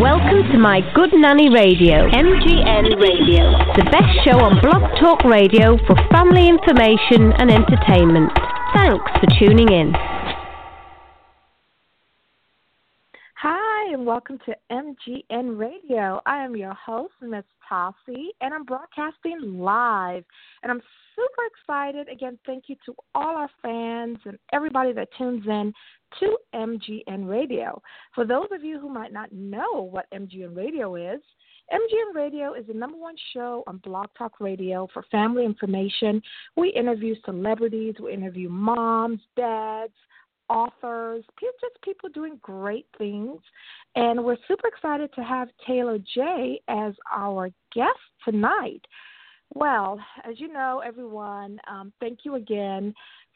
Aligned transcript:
Welcome 0.00 0.50
to 0.50 0.58
My 0.58 0.80
Good 0.92 1.10
Nanny 1.12 1.48
Radio, 1.50 2.10
MGN 2.10 3.00
Radio, 3.00 3.52
the 3.76 3.84
best 3.92 4.10
show 4.24 4.40
on 4.40 4.60
Blog 4.60 4.82
Talk 4.98 5.22
Radio 5.22 5.78
for 5.86 5.94
family 6.10 6.48
information 6.48 7.32
and 7.38 7.48
entertainment. 7.48 8.32
Thanks 8.74 9.04
for 9.20 9.26
tuning 9.38 9.70
in. 9.70 9.94
Hi, 13.36 13.92
and 13.92 14.04
welcome 14.04 14.40
to 14.46 14.56
MGN 14.72 15.56
Radio. 15.56 16.20
I 16.26 16.44
am 16.44 16.56
your 16.56 16.74
host, 16.74 17.14
Miss 17.22 17.44
Tossie, 17.70 18.30
and 18.40 18.52
I'm 18.52 18.64
broadcasting 18.64 19.58
live. 19.60 20.24
And 20.64 20.72
I'm 20.72 20.82
super 21.14 21.42
excited. 21.46 22.08
Again, 22.08 22.36
thank 22.46 22.64
you 22.66 22.74
to 22.86 22.94
all 23.14 23.36
our 23.36 23.50
fans 23.62 24.18
and 24.24 24.38
everybody 24.52 24.92
that 24.94 25.08
tunes 25.16 25.46
in 25.46 25.72
to 26.20 26.36
MGN 26.54 27.28
Radio. 27.28 27.80
For 28.14 28.24
those 28.24 28.48
of 28.52 28.64
you 28.64 28.78
who 28.78 28.88
might 28.88 29.12
not 29.12 29.32
know 29.32 29.88
what 29.90 30.10
MGN 30.12 30.56
Radio 30.56 30.94
is, 30.96 31.20
MGN 31.72 32.14
Radio 32.14 32.52
is 32.54 32.66
the 32.66 32.74
number 32.74 32.98
one 32.98 33.14
show 33.32 33.64
on 33.66 33.78
Blog 33.78 34.06
Talk 34.18 34.38
Radio 34.40 34.86
for 34.92 35.02
family 35.10 35.44
information. 35.44 36.20
We 36.56 36.70
interview 36.70 37.14
celebrities, 37.24 37.94
we 38.02 38.12
interview 38.12 38.50
moms, 38.50 39.20
dads, 39.34 39.94
authors, 40.50 41.24
just 41.40 41.82
people 41.82 42.10
doing 42.10 42.38
great 42.42 42.86
things. 42.98 43.40
And 43.96 44.22
we're 44.24 44.36
super 44.46 44.68
excited 44.68 45.10
to 45.14 45.22
have 45.22 45.48
Taylor 45.66 45.98
Jay 46.14 46.60
as 46.68 46.92
our 47.14 47.50
guest 47.74 47.98
tonight. 48.24 48.82
Well, 49.54 50.00
as 50.28 50.40
you 50.40 50.52
know, 50.52 50.82
everyone, 50.84 51.58
um, 51.70 51.92
thank 52.00 52.20
you 52.24 52.34
again 52.34 52.92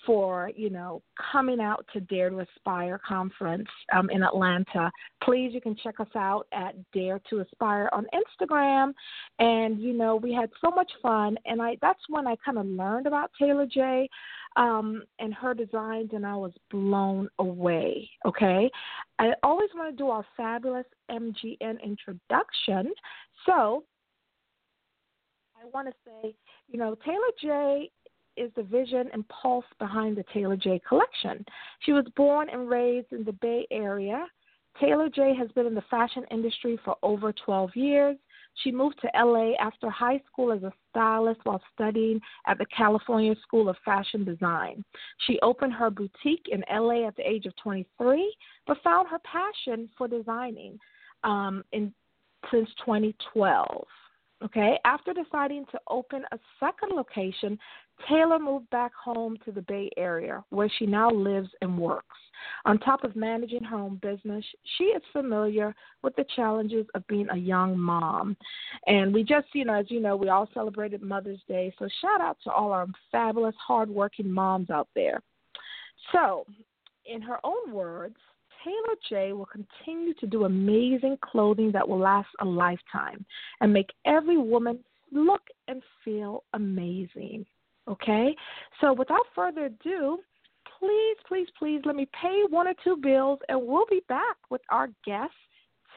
for 0.07 0.51
you 0.57 0.71
know 0.71 1.03
coming 1.33 1.61
out 1.61 1.87
to 1.93 2.01
Dare 2.01 2.31
to 2.31 2.41
Aspire 2.41 3.01
conference 3.07 3.69
um, 3.95 4.11
in 4.11 4.23
Atlanta. 4.23 4.91
Please, 5.23 5.53
you 5.53 5.61
can 5.61 5.77
check 5.77 6.01
us 6.01 6.09
out 6.17 6.47
at 6.53 6.75
Dare 6.93 7.21
to 7.31 7.41
Aspire 7.41 7.89
on 7.93 8.07
Instagram, 8.15 8.93
and 9.39 9.81
you 9.81 9.93
know 9.93 10.17
we 10.17 10.33
had 10.33 10.51
so 10.61 10.71
much 10.71 10.91
fun. 11.03 11.37
And 11.47 11.61
I 11.61 11.77
that's 11.81 12.03
when 12.09 12.27
I 12.27 12.37
kind 12.45 12.59
of 12.59 12.67
learned 12.67 13.07
about 13.07 13.31
Taylor 13.39 13.67
Jay. 13.67 14.09
Um, 14.57 15.05
and 15.21 15.33
her 15.35 15.55
designs, 15.55 16.11
and 16.15 16.27
I 16.27 16.35
was 16.35 16.53
blown 16.71 17.29
away. 17.39 18.11
Okay, 18.27 18.69
I 19.21 19.33
always 19.45 19.69
want 19.75 19.95
to 19.95 19.97
do 19.97 20.09
our 20.09 20.25
fabulous 20.37 20.87
MGN 21.11 21.81
introduction, 21.85 22.93
so 23.47 23.85
I 25.61 25.67
want 25.73 25.89
to 25.89 25.95
say, 26.05 26.35
you 26.69 26.79
know, 26.79 26.97
Taylor 27.05 27.19
Jay 27.41 27.91
is 28.39 28.51
the 28.57 28.63
vision 28.63 29.09
and 29.13 29.27
pulse 29.29 29.65
behind 29.79 30.17
the 30.17 30.25
Taylor 30.33 30.57
Jay 30.57 30.81
collection. 30.89 31.45
She 31.81 31.93
was 31.93 32.07
born 32.17 32.49
and 32.51 32.69
raised 32.69 33.13
in 33.13 33.25
the 33.25 33.33
Bay 33.33 33.67
Area. 33.71 34.27
Taylor 34.81 35.09
Jay 35.09 35.35
has 35.35 35.51
been 35.53 35.67
in 35.67 35.75
the 35.75 35.85
fashion 35.91 36.25
industry 36.31 36.79
for 36.85 36.97
over 37.03 37.33
12 37.33 37.71
years. 37.75 38.17
She 38.63 38.73
moved 38.73 39.01
to 39.01 39.25
LA 39.25 39.53
after 39.61 39.89
high 39.91 40.21
school 40.31 40.53
as 40.53 40.63
a 40.63 40.73
stylist 40.91 41.41
while 41.45 41.63
studying 41.75 42.21
at 42.47 42.59
the 42.59 42.67
California 42.67 43.35
School 43.43 43.69
of 43.69 43.77
Fashion 43.85 44.25
Design. 44.25 44.85
She 45.27 45.39
opened 45.43 45.75
her 45.75 45.91
boutique 45.91 46.47
in 46.51 46.65
LA 46.71 47.07
at 47.07 47.17
the 47.17 47.29
age 47.29 47.47
of 47.47 47.55
23, 47.57 48.35
but 48.67 48.79
found 48.83 49.09
her 49.09 49.21
passion 49.21 49.89
for 49.97 50.09
designing 50.09 50.79
um, 51.25 51.65
in, 51.73 51.93
since 52.51 52.69
2012. 52.85 53.87
Okay, 54.45 54.79
after 54.85 55.13
deciding 55.13 55.65
to 55.73 55.81
open 55.89 56.23
a 56.31 56.39
second 56.61 56.95
location, 56.95 57.59
Taylor 58.09 58.39
moved 58.39 58.71
back 58.71 58.93
home 58.95 59.37
to 59.45 59.51
the 59.51 59.63
Bay 59.63 59.91
Area, 59.97 60.45
where 60.51 60.71
she 60.79 60.87
now 60.87 61.11
lives 61.11 61.49
and 61.61 61.77
works. 61.77 62.17
On 62.65 62.79
top 62.79 63.03
of 63.03 63.17
managing 63.17 63.65
her 63.65 63.77
own 63.77 63.97
business, 63.97 64.45
she 64.77 64.85
is 64.85 65.03
familiar 65.13 65.75
with 66.05 66.15
the 66.15 66.25
challenges 66.37 66.87
of 66.95 67.05
being 67.09 67.27
a 67.31 67.37
young 67.37 67.77
mom. 67.77 68.37
And 68.87 69.13
we 69.13 69.25
just, 69.25 69.49
you 69.55 69.65
know, 69.65 69.75
as 69.75 69.91
you 69.91 69.99
know, 69.99 70.15
we 70.15 70.29
all 70.29 70.49
celebrated 70.55 71.03
Mother's 71.03 71.43
Day. 71.49 71.75
So 71.77 71.89
shout 72.01 72.21
out 72.21 72.39
to 72.45 72.53
all 72.53 72.71
our 72.71 72.87
fabulous, 73.11 73.57
hardworking 73.59 74.31
moms 74.31 74.71
out 74.71 74.89
there. 74.95 75.21
So, 76.13 76.45
in 77.07 77.21
her 77.23 77.39
own 77.43 77.73
words, 77.73 78.17
Taylor 78.69 78.97
Jay 79.09 79.33
will 79.33 79.47
continue 79.47 80.13
to 80.15 80.27
do 80.27 80.45
amazing 80.45 81.17
clothing 81.23 81.73
that 81.73 81.89
will 81.89 81.99
last 81.99 82.29
a 82.41 82.45
lifetime 82.45 83.25
and 83.61 83.73
make 83.73 83.91
every 84.05 84.37
woman 84.37 84.79
look 85.11 85.41
and 85.69 85.83
feel 86.05 86.45
amazing. 86.53 87.47
Okay? 87.89 88.37
So 88.81 88.93
without 88.93 89.25
further 89.35 89.67
ado, 89.67 90.19
please, 90.79 91.17
please, 91.27 91.49
please 91.59 91.81
let 91.87 91.97
me 91.97 92.09
pay 92.21 92.43
one 92.51 92.69
or 92.69 92.75
two 92.85 92.97
bills 92.97 93.39
and 93.49 93.59
we'll 93.67 93.87
be 93.89 94.03
back 94.09 94.37
with 94.51 94.61
our 94.71 94.89
guest, 95.07 95.33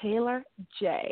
Taylor 0.01 0.43
Jay. 0.79 1.11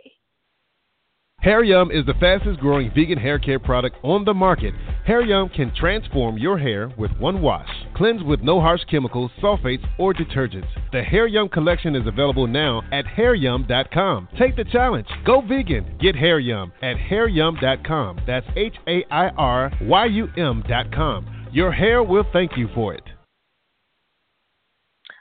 Hair 1.41 1.63
Yum 1.63 1.91
is 1.91 2.05
the 2.05 2.13
fastest 2.19 2.59
growing 2.59 2.91
vegan 2.93 3.17
hair 3.17 3.39
care 3.39 3.59
product 3.59 3.97
on 4.03 4.23
the 4.25 4.33
market. 4.33 4.73
Hair 5.09 5.21
Yum 5.21 5.49
can 5.49 5.73
transform 5.75 6.37
your 6.37 6.59
hair 6.59 6.91
with 6.95 7.09
one 7.17 7.41
wash. 7.41 7.67
Cleanse 7.95 8.21
with 8.21 8.41
no 8.41 8.61
harsh 8.61 8.81
chemicals, 8.91 9.31
sulfates, 9.41 9.83
or 9.97 10.13
detergents. 10.13 10.67
The 10.91 11.01
Hair 11.01 11.25
Yum 11.25 11.49
collection 11.49 11.95
is 11.95 12.05
available 12.05 12.45
now 12.45 12.83
at 12.91 13.05
hairyum.com. 13.05 14.27
Take 14.37 14.55
the 14.55 14.65
challenge. 14.65 15.07
Go 15.25 15.41
vegan. 15.41 15.97
Get 15.99 16.15
Hair 16.15 16.37
Yum 16.41 16.71
at 16.83 16.95
hairyum.com. 16.95 18.19
That's 18.27 18.45
H 18.55 18.75
A 18.87 19.03
I 19.09 19.29
R 19.29 19.71
Y 19.81 20.05
U 20.05 20.27
M.com. 20.37 21.47
Your 21.51 21.71
hair 21.71 22.03
will 22.03 22.25
thank 22.31 22.55
you 22.55 22.69
for 22.75 22.93
it. 22.93 23.03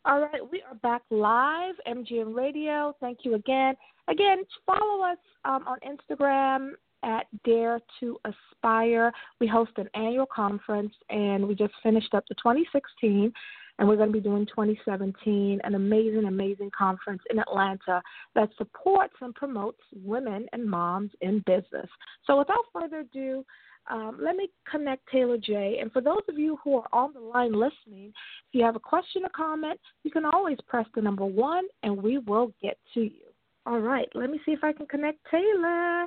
All 0.04 0.20
right, 0.20 0.42
we 0.52 0.62
are 0.68 0.74
back 0.82 1.00
live, 1.08 1.76
MGN 1.86 2.34
Radio. 2.34 2.94
Thank 3.00 3.20
you 3.22 3.36
again. 3.36 3.74
Again, 4.10 4.44
follow 4.66 5.02
us 5.02 5.18
um, 5.46 5.64
on 5.66 5.78
Instagram 5.80 6.72
at 7.02 7.26
Dare 7.44 7.80
to 8.00 8.18
Aspire. 8.24 9.12
We 9.40 9.46
host 9.46 9.72
an 9.76 9.88
annual 9.94 10.26
conference, 10.26 10.94
and 11.10 11.46
we 11.46 11.54
just 11.54 11.74
finished 11.82 12.14
up 12.14 12.24
the 12.28 12.34
2016, 12.36 13.32
and 13.78 13.88
we're 13.88 13.96
going 13.96 14.08
to 14.08 14.12
be 14.12 14.20
doing 14.20 14.46
2017, 14.46 15.60
an 15.62 15.74
amazing, 15.74 16.24
amazing 16.24 16.70
conference 16.76 17.22
in 17.30 17.38
Atlanta 17.38 18.02
that 18.34 18.50
supports 18.58 19.14
and 19.20 19.34
promotes 19.34 19.80
women 20.04 20.46
and 20.52 20.68
moms 20.68 21.10
in 21.20 21.42
business. 21.46 21.88
So, 22.26 22.38
without 22.38 22.64
further 22.72 23.00
ado, 23.00 23.44
um, 23.90 24.18
let 24.20 24.36
me 24.36 24.50
connect 24.70 25.08
Taylor 25.10 25.38
Jay. 25.38 25.78
And 25.80 25.90
for 25.92 26.02
those 26.02 26.22
of 26.28 26.38
you 26.38 26.58
who 26.62 26.76
are 26.76 26.88
on 26.92 27.14
the 27.14 27.20
line 27.20 27.52
listening, 27.52 28.08
if 28.08 28.52
you 28.52 28.64
have 28.64 28.76
a 28.76 28.80
question 28.80 29.22
or 29.24 29.30
comment, 29.30 29.80
you 30.04 30.10
can 30.10 30.24
always 30.24 30.58
press 30.66 30.86
the 30.94 31.00
number 31.00 31.24
one 31.24 31.64
and 31.82 32.02
we 32.02 32.18
will 32.18 32.52
get 32.60 32.78
to 32.94 33.00
you. 33.00 33.28
All 33.64 33.80
right, 33.80 34.08
let 34.14 34.30
me 34.30 34.40
see 34.44 34.52
if 34.52 34.62
I 34.62 34.72
can 34.72 34.86
connect 34.86 35.18
Taylor. 35.30 36.06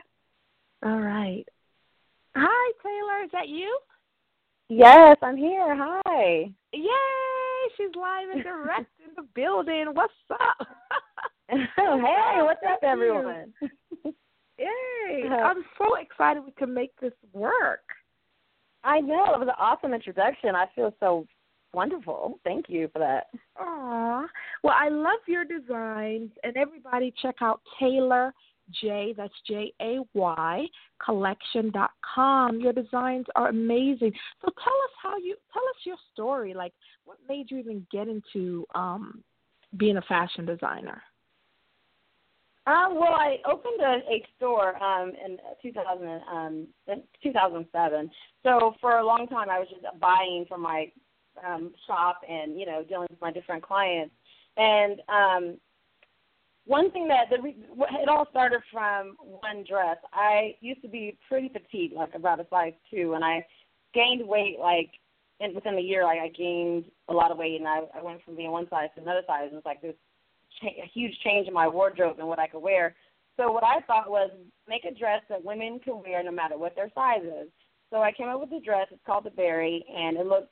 All 0.83 0.99
right. 0.99 1.45
Hi, 2.35 2.71
Taylor. 2.81 3.23
Is 3.25 3.31
that 3.33 3.49
you? 3.49 3.77
Yes, 4.67 5.17
I'm 5.21 5.37
here. 5.37 5.75
Hi. 5.77 6.49
Yay! 6.73 7.69
She's 7.77 7.95
live 7.95 8.29
and 8.33 8.43
direct 8.43 8.89
in 9.05 9.13
the 9.15 9.27
building. 9.35 9.87
What's 9.93 10.13
up? 10.31 10.67
oh, 11.51 11.99
hey, 11.99 12.41
what's 12.41 12.61
up, 12.67 12.79
everyone? 12.81 13.53
Yay! 14.57 15.27
Uh, 15.29 15.35
I'm 15.35 15.63
so 15.77 15.95
excited 15.95 16.43
we 16.43 16.51
can 16.53 16.73
make 16.73 16.99
this 16.99 17.13
work. 17.31 17.83
I 18.83 19.01
know. 19.01 19.35
It 19.35 19.39
was 19.39 19.49
an 19.49 19.55
awesome 19.59 19.93
introduction. 19.93 20.55
I 20.55 20.65
feel 20.73 20.95
so 20.99 21.27
wonderful. 21.73 22.39
Thank 22.43 22.69
you 22.69 22.89
for 22.91 22.99
that. 22.99 23.27
Aw. 23.59 24.25
Well, 24.63 24.75
I 24.75 24.89
love 24.89 25.19
your 25.27 25.45
designs, 25.45 26.31
and 26.43 26.57
everybody 26.57 27.13
check 27.21 27.35
out 27.41 27.61
Taylor 27.79 28.33
J. 28.81 29.13
That's 29.15 29.33
J 29.47 29.73
A 29.81 29.99
Y 30.13 30.65
collection 31.03 31.71
dot 31.71 31.91
com. 32.15 32.59
Your 32.59 32.73
designs 32.73 33.25
are 33.35 33.49
amazing. 33.49 34.13
So 34.41 34.51
tell 34.63 34.73
us 34.73 34.91
how 35.01 35.17
you 35.17 35.35
tell 35.53 35.63
us 35.63 35.85
your 35.85 35.97
story. 36.13 36.53
Like, 36.53 36.73
what 37.05 37.17
made 37.27 37.49
you 37.49 37.57
even 37.57 37.85
get 37.91 38.07
into 38.07 38.65
um, 38.75 39.23
being 39.77 39.97
a 39.97 40.01
fashion 40.03 40.45
designer? 40.45 41.01
Um, 42.67 42.95
well, 42.95 43.13
I 43.13 43.37
opened 43.49 43.81
a, 43.81 44.11
a 44.11 44.23
store 44.37 44.81
um, 44.83 45.13
in 45.25 45.37
2000, 45.63 46.21
um, 46.31 46.67
2007. 47.23 48.11
So 48.43 48.75
for 48.79 48.99
a 48.99 49.05
long 49.05 49.27
time, 49.27 49.49
I 49.49 49.57
was 49.57 49.67
just 49.67 49.83
buying 49.99 50.45
from 50.47 50.61
my 50.61 50.91
um, 51.45 51.71
shop 51.87 52.21
and 52.29 52.59
you 52.59 52.65
know 52.65 52.83
dealing 52.87 53.07
with 53.09 53.21
my 53.21 53.31
different 53.31 53.63
clients. 53.63 54.13
And 54.57 55.01
um, 55.09 55.57
one 56.65 56.91
thing 56.91 57.07
that 57.07 57.25
the 57.29 57.37
it 57.47 58.09
all 58.09 58.27
started 58.29 58.61
from 58.71 59.15
one 59.17 59.63
dress. 59.67 59.97
I 60.13 60.55
used 60.61 60.81
to 60.83 60.87
be 60.87 61.17
pretty 61.27 61.49
petite, 61.49 61.95
like 61.95 62.13
about 62.13 62.39
a 62.39 62.47
size 62.49 62.73
two, 62.89 63.13
and 63.13 63.23
I 63.25 63.45
gained 63.93 64.27
weight 64.27 64.57
like 64.59 64.89
and 65.39 65.55
within 65.55 65.77
a 65.77 65.81
year. 65.81 66.05
I, 66.05 66.25
I 66.25 66.27
gained 66.29 66.85
a 67.09 67.13
lot 67.13 67.31
of 67.31 67.37
weight, 67.37 67.59
and 67.59 67.67
I, 67.67 67.81
I 67.95 68.01
went 68.01 68.23
from 68.23 68.35
being 68.35 68.51
one 68.51 68.69
size 68.69 68.89
to 68.95 69.01
another 69.01 69.23
size. 69.25 69.47
And 69.47 69.57
it's 69.57 69.65
like 69.65 69.81
this 69.81 69.95
cha- 70.61 70.67
a 70.67 70.87
huge 70.93 71.17
change 71.23 71.47
in 71.47 71.53
my 71.53 71.67
wardrobe 71.67 72.17
and 72.19 72.27
what 72.27 72.39
I 72.39 72.47
could 72.47 72.61
wear. 72.61 72.95
So 73.37 73.51
what 73.51 73.63
I 73.63 73.79
thought 73.87 74.09
was 74.09 74.29
make 74.67 74.85
a 74.85 74.93
dress 74.93 75.21
that 75.29 75.43
women 75.43 75.79
can 75.83 76.01
wear 76.01 76.23
no 76.23 76.31
matter 76.31 76.57
what 76.57 76.75
their 76.75 76.91
size 76.93 77.23
is. 77.23 77.49
So 77.89 78.01
I 78.01 78.11
came 78.11 78.29
up 78.29 78.39
with 78.39 78.51
a 78.51 78.63
dress. 78.63 78.87
It's 78.91 79.01
called 79.05 79.25
the 79.25 79.31
Berry, 79.31 79.83
and 79.93 80.17
it 80.17 80.27
looked 80.27 80.51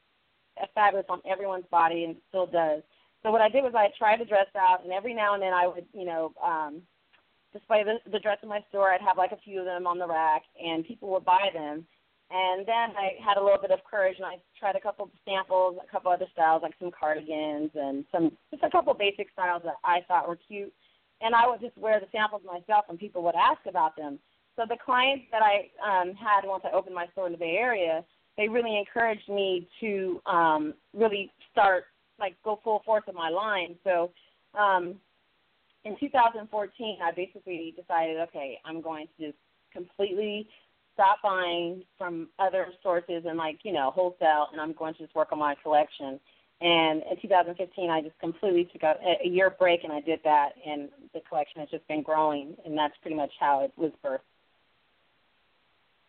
fabulous 0.73 1.05
on 1.09 1.21
everyone's 1.29 1.65
body, 1.71 2.03
and 2.03 2.15
still 2.29 2.47
does. 2.47 2.81
So 3.23 3.31
what 3.31 3.41
I 3.41 3.49
did 3.49 3.63
was 3.63 3.73
I 3.75 3.89
tried 3.97 4.21
the 4.21 4.25
dress 4.25 4.47
out, 4.57 4.83
and 4.83 4.93
every 4.93 5.13
now 5.13 5.33
and 5.33 5.43
then 5.43 5.53
I 5.53 5.67
would, 5.67 5.85
you 5.93 6.05
know, 6.05 6.33
um, 6.43 6.81
display 7.51 7.83
the, 7.83 7.97
the 8.11 8.19
dress 8.19 8.37
in 8.43 8.49
my 8.49 8.63
store. 8.69 8.91
I'd 8.91 9.01
have 9.01 9.17
like 9.17 9.31
a 9.31 9.43
few 9.43 9.59
of 9.59 9.65
them 9.65 9.87
on 9.87 9.99
the 9.99 10.07
rack, 10.07 10.43
and 10.63 10.85
people 10.85 11.09
would 11.11 11.25
buy 11.25 11.49
them. 11.53 11.85
And 12.31 12.65
then 12.65 12.95
I 12.95 13.17
had 13.25 13.37
a 13.37 13.43
little 13.43 13.59
bit 13.59 13.71
of 13.71 13.79
courage, 13.89 14.17
and 14.17 14.25
I 14.25 14.37
tried 14.59 14.75
a 14.75 14.79
couple 14.79 15.05
of 15.05 15.11
samples, 15.25 15.77
a 15.83 15.91
couple 15.91 16.11
other 16.11 16.27
styles 16.31 16.61
like 16.61 16.75
some 16.79 16.91
cardigans 16.97 17.71
and 17.73 18.05
some 18.11 18.31
just 18.51 18.63
a 18.63 18.69
couple 18.69 18.93
basic 18.93 19.27
styles 19.33 19.63
that 19.65 19.75
I 19.83 20.01
thought 20.07 20.27
were 20.27 20.37
cute. 20.47 20.71
And 21.21 21.35
I 21.35 21.47
would 21.47 21.59
just 21.59 21.77
wear 21.77 21.99
the 21.99 22.07
samples 22.11 22.43
myself, 22.45 22.85
and 22.87 22.99
people 22.99 23.23
would 23.23 23.35
ask 23.35 23.59
about 23.67 23.97
them. 23.97 24.19
So 24.55 24.63
the 24.67 24.77
clients 24.83 25.25
that 25.31 25.41
I 25.41 25.69
um, 25.83 26.13
had 26.13 26.41
once 26.45 26.63
I 26.65 26.75
opened 26.75 26.95
my 26.95 27.07
store 27.13 27.25
in 27.25 27.31
the 27.31 27.37
Bay 27.37 27.57
Area, 27.59 28.05
they 28.37 28.47
really 28.47 28.77
encouraged 28.77 29.27
me 29.27 29.67
to 29.81 30.21
um, 30.25 30.73
really 30.93 31.31
start 31.51 31.85
like 32.19 32.35
go 32.43 32.59
full 32.63 32.81
force 32.85 33.03
of 33.07 33.15
my 33.15 33.29
line. 33.29 33.75
So 33.83 34.11
um, 34.57 34.95
in 35.85 35.95
2014, 35.99 36.97
I 37.03 37.11
basically 37.11 37.73
decided, 37.77 38.17
okay, 38.29 38.59
I'm 38.65 38.81
going 38.81 39.07
to 39.17 39.27
just 39.27 39.37
completely 39.71 40.47
stop 40.93 41.17
buying 41.23 41.83
from 41.97 42.27
other 42.39 42.67
sources 42.83 43.23
and 43.25 43.37
like 43.37 43.59
you 43.63 43.71
know 43.71 43.91
wholesale, 43.91 44.47
and 44.51 44.59
I'm 44.59 44.73
going 44.73 44.93
to 44.95 44.99
just 44.99 45.15
work 45.15 45.29
on 45.31 45.39
my 45.39 45.55
collection. 45.63 46.19
And 46.61 47.03
in 47.09 47.21
2015, 47.21 47.89
I 47.89 48.01
just 48.01 48.19
completely 48.19 48.65
took 48.65 48.83
a, 48.83 48.95
a 49.23 49.27
year 49.27 49.49
break, 49.49 49.85
and 49.85 49.93
I 49.93 50.01
did 50.01 50.19
that, 50.25 50.49
and 50.65 50.89
the 51.13 51.21
collection 51.21 51.61
has 51.61 51.69
just 51.69 51.87
been 51.87 52.03
growing, 52.03 52.55
and 52.65 52.77
that's 52.77 52.95
pretty 53.01 53.15
much 53.15 53.31
how 53.39 53.63
it 53.63 53.71
was 53.77 53.91
birthed. 54.03 54.19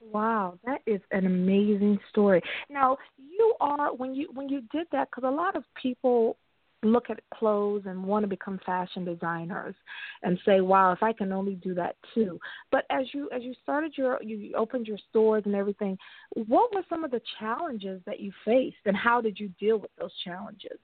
Wow, 0.01 0.59
that 0.65 0.81
is 0.87 1.01
an 1.11 1.27
amazing 1.27 1.99
story. 2.11 2.41
Now, 2.71 2.97
you 3.19 3.55
are 3.61 3.95
when 3.95 4.15
you 4.15 4.29
when 4.33 4.49
you 4.49 4.63
did 4.73 4.87
that 4.93 5.09
because 5.11 5.29
a 5.29 5.35
lot 5.35 5.57
of 5.57 5.65
people 5.81 6.37
look 6.83 7.11
at 7.11 7.21
clothes 7.35 7.83
and 7.85 8.03
want 8.03 8.23
to 8.23 8.27
become 8.27 8.59
fashion 8.65 9.05
designers 9.05 9.75
and 10.23 10.39
say, 10.47 10.63
"Wow, 10.63 10.93
if 10.93 11.03
I 11.03 11.13
can 11.13 11.33
only 11.33 11.55
do 11.57 11.75
that 11.75 11.97
too." 12.15 12.41
But 12.73 12.87
as 12.89 13.13
you 13.13 13.29
as 13.31 13.43
you 13.43 13.55
started 13.63 13.97
your 13.99 14.23
you 14.23 14.55
opened 14.57 14.87
your 14.87 14.99
stores 15.11 15.43
and 15.45 15.55
everything, 15.55 15.99
what 16.47 16.75
were 16.75 16.85
some 16.89 17.05
of 17.05 17.11
the 17.11 17.21
challenges 17.39 18.01
that 18.07 18.21
you 18.21 18.33
faced 18.45 18.87
and 18.87 18.97
how 18.97 19.21
did 19.21 19.39
you 19.39 19.49
deal 19.61 19.79
with 19.79 19.91
those 19.99 20.17
challenges? 20.25 20.79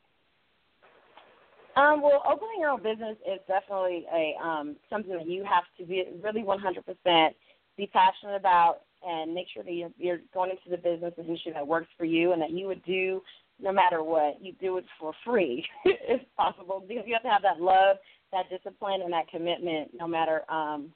Um, 1.76 2.00
well, 2.00 2.22
opening 2.26 2.60
your 2.60 2.70
own 2.70 2.82
business 2.82 3.16
is 3.26 3.38
definitely 3.46 4.06
a 4.12 4.34
um, 4.42 4.76
something 4.88 5.12
that 5.12 5.28
you 5.28 5.44
have 5.44 5.64
to 5.78 5.84
be 5.84 6.04
really 6.22 6.42
100% 6.42 7.34
be 7.76 7.86
passionate 7.86 8.36
about 8.36 8.80
and 9.06 9.32
make 9.32 9.46
sure 9.54 9.62
that 9.62 9.72
you're, 9.72 9.90
you're 9.96 10.20
going 10.34 10.50
into 10.50 10.68
the 10.70 10.76
business 10.76 11.14
and 11.16 11.28
ensure 11.28 11.52
that 11.52 11.66
works 11.66 11.88
for 11.96 12.04
you 12.04 12.32
and 12.32 12.42
that 12.42 12.50
you 12.50 12.66
would 12.66 12.84
do 12.84 13.22
no 13.60 13.72
matter 13.72 14.02
what. 14.02 14.42
You 14.42 14.52
do 14.60 14.76
it 14.78 14.84
for 14.98 15.12
free 15.24 15.64
if 15.84 16.20
possible 16.36 16.84
because 16.86 17.04
you 17.06 17.14
have 17.14 17.22
to 17.22 17.28
have 17.28 17.42
that 17.42 17.60
love, 17.60 17.96
that 18.32 18.50
discipline, 18.50 19.02
and 19.02 19.12
that 19.12 19.28
commitment 19.28 19.92
no 19.98 20.08
matter 20.08 20.42
um, 20.50 20.92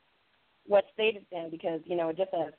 what 0.66 0.84
state 0.92 1.16
it's 1.16 1.26
in. 1.30 1.50
Because 1.50 1.80
you 1.84 1.96
know, 1.96 2.12
just 2.12 2.30
as 2.34 2.52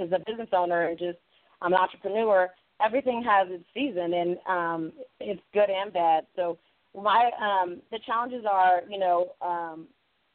as 0.00 0.10
a 0.12 0.18
business 0.26 0.48
owner 0.52 0.88
and 0.88 0.98
just 0.98 1.18
I'm 1.60 1.72
an 1.72 1.78
entrepreneur, 1.78 2.48
everything 2.84 3.22
has 3.22 3.48
its 3.50 3.64
season 3.74 4.14
and 4.14 4.36
um, 4.48 4.92
it's 5.20 5.42
good 5.52 5.68
and 5.70 5.92
bad. 5.92 6.26
So 6.34 6.58
my 6.94 7.30
um, 7.40 7.82
the 7.90 7.98
challenges 8.06 8.44
are 8.50 8.82
you 8.88 8.98
know 8.98 9.32
um, 9.42 9.86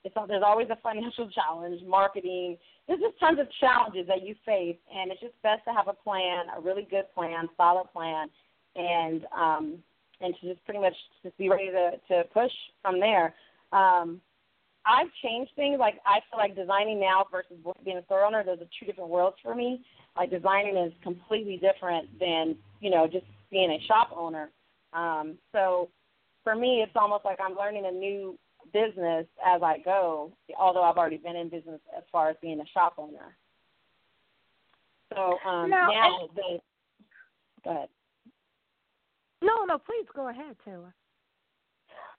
it's, 0.04 0.16
there's 0.28 0.44
always 0.46 0.68
a 0.70 0.78
financial 0.82 1.30
challenge, 1.36 1.82
marketing 1.86 2.58
there's 2.88 3.00
just 3.00 3.20
tons 3.20 3.40
of 3.40 3.48
challenges 3.60 4.08
that 4.08 4.24
you 4.26 4.36
face, 4.46 4.78
and 4.96 5.12
it's 5.12 5.22
just 5.22 5.40
best 5.44 5.64
to 5.66 5.74
have 5.74 5.88
a 5.88 5.94
plan, 5.94 6.46
a 6.56 6.62
really 6.62 6.88
good 6.90 7.06
plan, 7.14 7.50
solid 7.58 7.92
plan, 7.92 8.30
and 8.76 9.26
um, 9.36 9.78
and 10.22 10.34
to 10.40 10.54
just 10.54 10.64
pretty 10.66 10.80
much 10.80 10.94
just 11.24 11.38
be 11.38 11.50
ready 11.50 11.70
to 11.70 11.92
to 12.08 12.24
push 12.34 12.52
from 12.82 13.00
there. 13.00 13.36
Um, 13.74 14.22
I've 14.86 15.08
changed 15.22 15.52
things. 15.56 15.80
Like 15.80 15.96
I 16.06 16.20
feel 16.30 16.40
like 16.40 16.56
designing 16.56 17.00
now 17.00 17.26
versus 17.30 17.58
being 17.84 17.98
a 17.98 18.06
store 18.06 18.24
owner, 18.24 18.44
those 18.44 18.60
are 18.60 18.70
two 18.80 18.86
different 18.86 19.10
worlds 19.10 19.36
for 19.44 19.54
me. 19.54 19.84
Like 20.16 20.30
designing 20.30 20.78
is 20.78 20.94
completely 21.04 21.58
different 21.58 22.08
than 22.20 22.56
you 22.80 22.90
know 22.90 23.08
just 23.08 23.26
being 23.52 23.72
a 23.72 23.86
shop 23.86 24.12
owner. 24.16 24.50
Um, 24.94 25.38
so 25.52 25.90
for 26.44 26.56
me, 26.56 26.82
it's 26.82 26.96
almost 26.96 27.26
like 27.26 27.40
I'm 27.44 27.58
learning 27.58 27.86
a 27.86 27.92
new 27.92 28.38
business 28.74 29.26
as 29.46 29.62
I 29.64 29.78
go, 29.84 30.32
although 30.60 30.84
I've 30.84 30.98
already 30.98 31.18
been 31.18 31.36
in 31.36 31.50
business 31.50 31.80
as 31.96 32.04
far 32.12 32.30
as 32.30 32.36
being 32.42 32.60
a 32.60 32.68
shop 32.74 32.96
owner. 32.98 33.36
So 35.14 35.38
um, 35.48 35.70
now, 35.70 35.88
now 35.88 36.30
the 36.36 36.60
go 37.64 37.72
ahead. 37.72 37.90
No, 39.42 39.66
no, 39.66 39.78
please 39.78 40.06
go 40.16 40.30
ahead, 40.30 40.56
Taylor. 40.66 40.94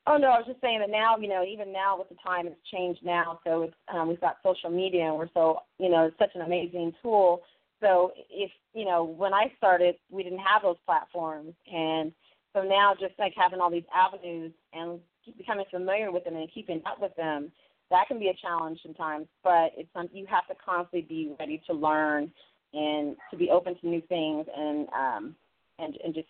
Oh 0.06 0.16
no, 0.16 0.28
I 0.28 0.38
was 0.38 0.46
just 0.46 0.60
saying 0.60 0.80
that 0.80 0.90
now, 0.90 1.18
you 1.18 1.28
know, 1.28 1.44
even 1.44 1.72
now 1.72 1.98
with 1.98 2.08
the 2.08 2.14
time 2.24 2.46
it's 2.46 2.56
changed 2.72 3.00
now. 3.04 3.40
So 3.44 3.62
it's 3.62 3.74
um, 3.92 4.08
we've 4.08 4.20
got 4.20 4.36
social 4.42 4.70
media, 4.70 5.04
and 5.04 5.16
we're 5.16 5.28
so, 5.34 5.58
you 5.78 5.90
know, 5.90 6.06
it's 6.06 6.18
such 6.18 6.34
an 6.34 6.42
amazing 6.42 6.92
tool. 7.02 7.42
So 7.80 8.12
if 8.30 8.50
you 8.72 8.86
know, 8.86 9.04
when 9.04 9.34
I 9.34 9.52
started, 9.58 9.96
we 10.10 10.22
didn't 10.22 10.38
have 10.38 10.62
those 10.62 10.78
platforms, 10.86 11.52
and 11.70 12.12
so 12.54 12.62
now 12.62 12.94
just 12.98 13.14
like 13.18 13.34
having 13.36 13.60
all 13.60 13.70
these 13.70 13.84
avenues 13.94 14.52
and 14.72 14.98
becoming 15.36 15.64
familiar 15.70 16.10
with 16.10 16.24
them 16.24 16.36
and 16.36 16.48
keeping 16.52 16.80
up 16.86 17.00
with 17.00 17.14
them, 17.16 17.50
that 17.90 18.06
can 18.08 18.18
be 18.18 18.28
a 18.28 18.34
challenge 18.34 18.80
sometimes. 18.82 19.26
But 19.42 19.72
it's 19.76 19.88
something 19.94 20.16
you 20.16 20.26
have 20.26 20.46
to 20.48 20.54
constantly 20.64 21.02
be 21.02 21.34
ready 21.38 21.62
to 21.66 21.72
learn 21.72 22.30
and 22.74 23.16
to 23.30 23.36
be 23.36 23.50
open 23.50 23.78
to 23.80 23.88
new 23.88 24.02
things 24.08 24.46
and 24.56 24.88
um, 24.88 25.36
and 25.78 25.96
and 26.04 26.14
just 26.14 26.28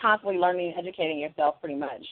constantly 0.00 0.38
learning 0.38 0.72
and 0.76 0.86
educating 0.86 1.18
yourself 1.18 1.56
pretty 1.60 1.74
much. 1.74 2.04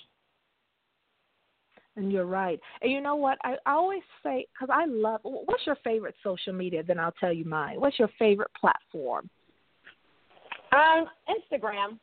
And 1.97 2.13
you're 2.13 2.27
right. 2.27 2.61
And 2.83 2.93
you 2.93 3.01
know 3.01 3.17
what? 3.17 3.39
I, 3.43 3.57
I 3.65 3.73
always 3.73 4.03
say, 4.23 4.47
because 4.53 4.69
I 4.71 4.85
love, 4.85 5.21
what's 5.23 5.65
your 5.65 5.79
favorite 5.83 6.15
social 6.23 6.53
media? 6.53 6.83
Then 6.83 6.99
I'll 6.99 7.15
tell 7.19 7.33
you 7.33 7.47
mine. 7.47 7.81
What's 7.81 7.99
your 7.99 8.11
favorite 8.19 8.51
platform? 8.61 9.31
Um, 10.73 11.07
Instagram, 11.27 11.99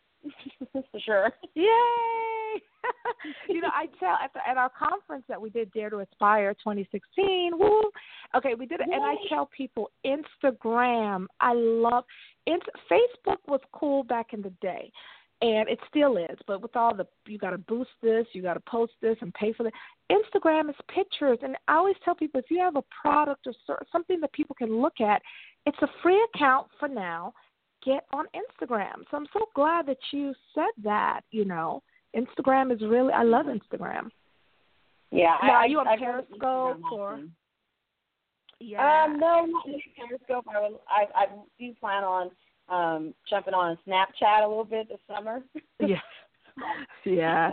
for 0.92 1.00
sure. 1.00 1.30
Yay! 1.54 2.43
you 3.50 3.62
know, 3.62 3.70
I 3.74 3.88
tell 4.00 4.18
at, 4.24 4.34
the, 4.34 4.40
at 4.48 4.58
our 4.58 4.70
conference 4.70 5.24
that 5.28 5.42
we 5.42 5.50
did 5.50 5.72
Dare 5.72 5.90
to 5.90 6.00
Aspire 6.00 6.54
2016. 6.56 7.52
Woo! 7.58 7.82
Okay, 8.36 8.56
we 8.56 8.66
did 8.66 8.82
it, 8.82 8.88
Yay. 8.90 8.96
and 8.96 9.04
I 9.04 9.16
tell 9.30 9.50
people 9.56 9.92
Instagram. 10.06 11.28
I 11.40 11.54
love. 11.54 12.04
It's, 12.46 12.66
Facebook 12.92 13.38
was 13.48 13.62
cool 13.72 14.04
back 14.04 14.34
in 14.34 14.42
the 14.42 14.52
day, 14.62 14.92
and 15.42 15.70
it 15.70 15.80
still 15.90 16.18
is. 16.18 16.38
But 16.48 16.62
with 16.62 16.76
all 16.76 16.96
the 16.96 17.08
you 17.26 17.38
got 17.38 17.52
to 17.52 17.58
boost 17.58 17.92
this, 18.02 18.26
you 18.34 18.42
got 18.42 18.56
to 18.56 18.60
post 18.62 18.94
this, 19.02 19.18
and 19.22 19.34
pay 19.34 19.54
for 19.54 19.68
it. 19.68 19.74
Instagram 20.12 20.70
is 20.70 20.76
pictures, 20.94 21.40
and 21.42 21.56
I 21.68 21.76
always 21.76 21.96
tell 22.04 22.16
people 22.16 22.40
if 22.40 22.50
you 22.50 22.60
have 22.60 22.76
a 22.76 22.84
product 23.02 23.48
or 23.48 23.86
something 23.92 24.20
that 24.22 24.34
people 24.34 24.56
can 24.56 24.82
look 24.82 25.00
at, 25.00 25.22
it's 25.66 25.82
a 25.82 25.88
free 26.02 26.22
account 26.34 26.68
for 26.80 26.88
now. 26.88 27.34
Get 27.86 28.06
on 28.14 28.26
Instagram. 28.34 29.04
So 29.12 29.18
I'm 29.18 29.28
so 29.34 29.42
glad 29.56 29.88
that 29.88 29.98
you 30.12 30.34
said 30.56 30.72
that. 30.84 31.22
You 31.32 31.44
know, 31.44 31.84
Instagram 32.16 32.74
is 32.74 32.82
really. 32.82 33.14
I 33.14 33.24
love 33.24 33.48
Instagram. 33.48 34.10
Yeah. 35.12 35.36
Now, 35.44 35.50
I, 35.50 35.56
are 35.56 35.68
you 35.68 35.80
on 35.80 35.88
I, 35.88 35.98
Periscope 35.98 36.82
or? 36.92 37.22
Yeah. 38.60 39.06
Um, 39.06 39.20
no, 39.20 39.46
not 39.46 39.66
Periscope. 39.98 40.46
I 40.54 40.62
would. 40.62 40.80
I, 40.90 41.06
I 41.16 41.26
do 41.60 41.74
plan 41.80 42.04
on 42.04 42.32
um, 42.70 43.14
jumping 43.30 43.54
on 43.54 43.78
Snapchat 43.88 44.44
a 44.44 44.48
little 44.48 44.64
bit 44.64 44.90
this 44.90 45.00
summer. 45.08 45.42
yeah. 45.80 46.00
Yeah. 47.04 47.50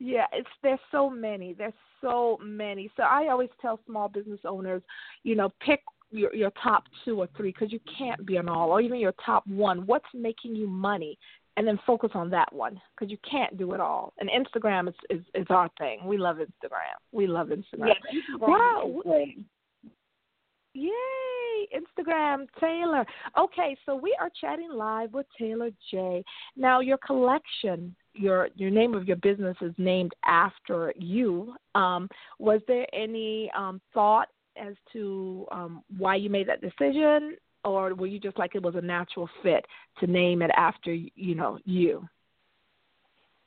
yeah, 0.00 0.26
it's 0.32 0.48
there's 0.60 0.80
so 0.90 1.08
many. 1.08 1.54
There's 1.54 1.72
so 2.00 2.38
many. 2.42 2.90
So 2.96 3.04
I 3.04 3.28
always 3.28 3.48
tell 3.60 3.80
small 3.86 4.08
business 4.08 4.40
owners, 4.44 4.82
you 5.22 5.36
know, 5.36 5.50
pick 5.64 5.80
your 6.10 6.34
your 6.34 6.52
top 6.62 6.84
two 7.04 7.20
or 7.20 7.28
three 7.36 7.50
because 7.52 7.72
you 7.72 7.80
can't 7.98 8.24
be 8.26 8.38
on 8.38 8.48
all, 8.48 8.70
or 8.70 8.80
even 8.80 8.98
your 8.98 9.14
top 9.24 9.46
one. 9.46 9.86
What's 9.86 10.06
making 10.14 10.54
you 10.54 10.66
money? 10.66 11.18
And 11.56 11.66
then 11.66 11.78
focus 11.84 12.10
on 12.14 12.30
that 12.30 12.52
one 12.52 12.80
because 12.94 13.10
you 13.10 13.18
can't 13.28 13.58
do 13.58 13.72
it 13.72 13.80
all. 13.80 14.12
And 14.20 14.30
Instagram 14.30 14.88
is, 14.88 14.94
is 15.10 15.20
is 15.34 15.46
our 15.50 15.68
thing. 15.78 15.98
We 16.04 16.16
love 16.16 16.36
Instagram. 16.36 16.94
We 17.10 17.26
love 17.26 17.48
Instagram. 17.48 17.88
Yeah, 17.88 18.20
wow. 18.40 19.02
Yay! 20.74 20.90
Instagram, 21.74 22.46
Taylor. 22.60 23.04
Okay, 23.36 23.76
so 23.84 23.96
we 23.96 24.16
are 24.20 24.30
chatting 24.40 24.70
live 24.72 25.12
with 25.12 25.26
Taylor 25.38 25.70
Jay. 25.90 26.22
Now, 26.56 26.80
your 26.80 26.98
collection, 26.98 27.94
your 28.14 28.48
your 28.54 28.70
name 28.70 28.94
of 28.94 29.06
your 29.06 29.16
business 29.16 29.56
is 29.60 29.72
named 29.78 30.12
after 30.24 30.92
you. 30.96 31.54
Um, 31.74 32.08
was 32.38 32.60
there 32.68 32.86
any 32.92 33.50
um, 33.56 33.80
thought 33.92 34.28
as 34.58 34.74
to 34.92 35.46
um, 35.52 35.82
why 35.96 36.16
you 36.16 36.30
made 36.30 36.48
that 36.48 36.60
decision, 36.60 37.36
or 37.64 37.94
were 37.94 38.06
you 38.06 38.18
just 38.18 38.38
like 38.38 38.54
it 38.54 38.62
was 38.62 38.74
a 38.74 38.80
natural 38.80 39.28
fit 39.42 39.64
to 40.00 40.06
name 40.06 40.42
it 40.42 40.50
after 40.56 40.92
you 40.94 41.34
know 41.34 41.58
you? 41.64 42.08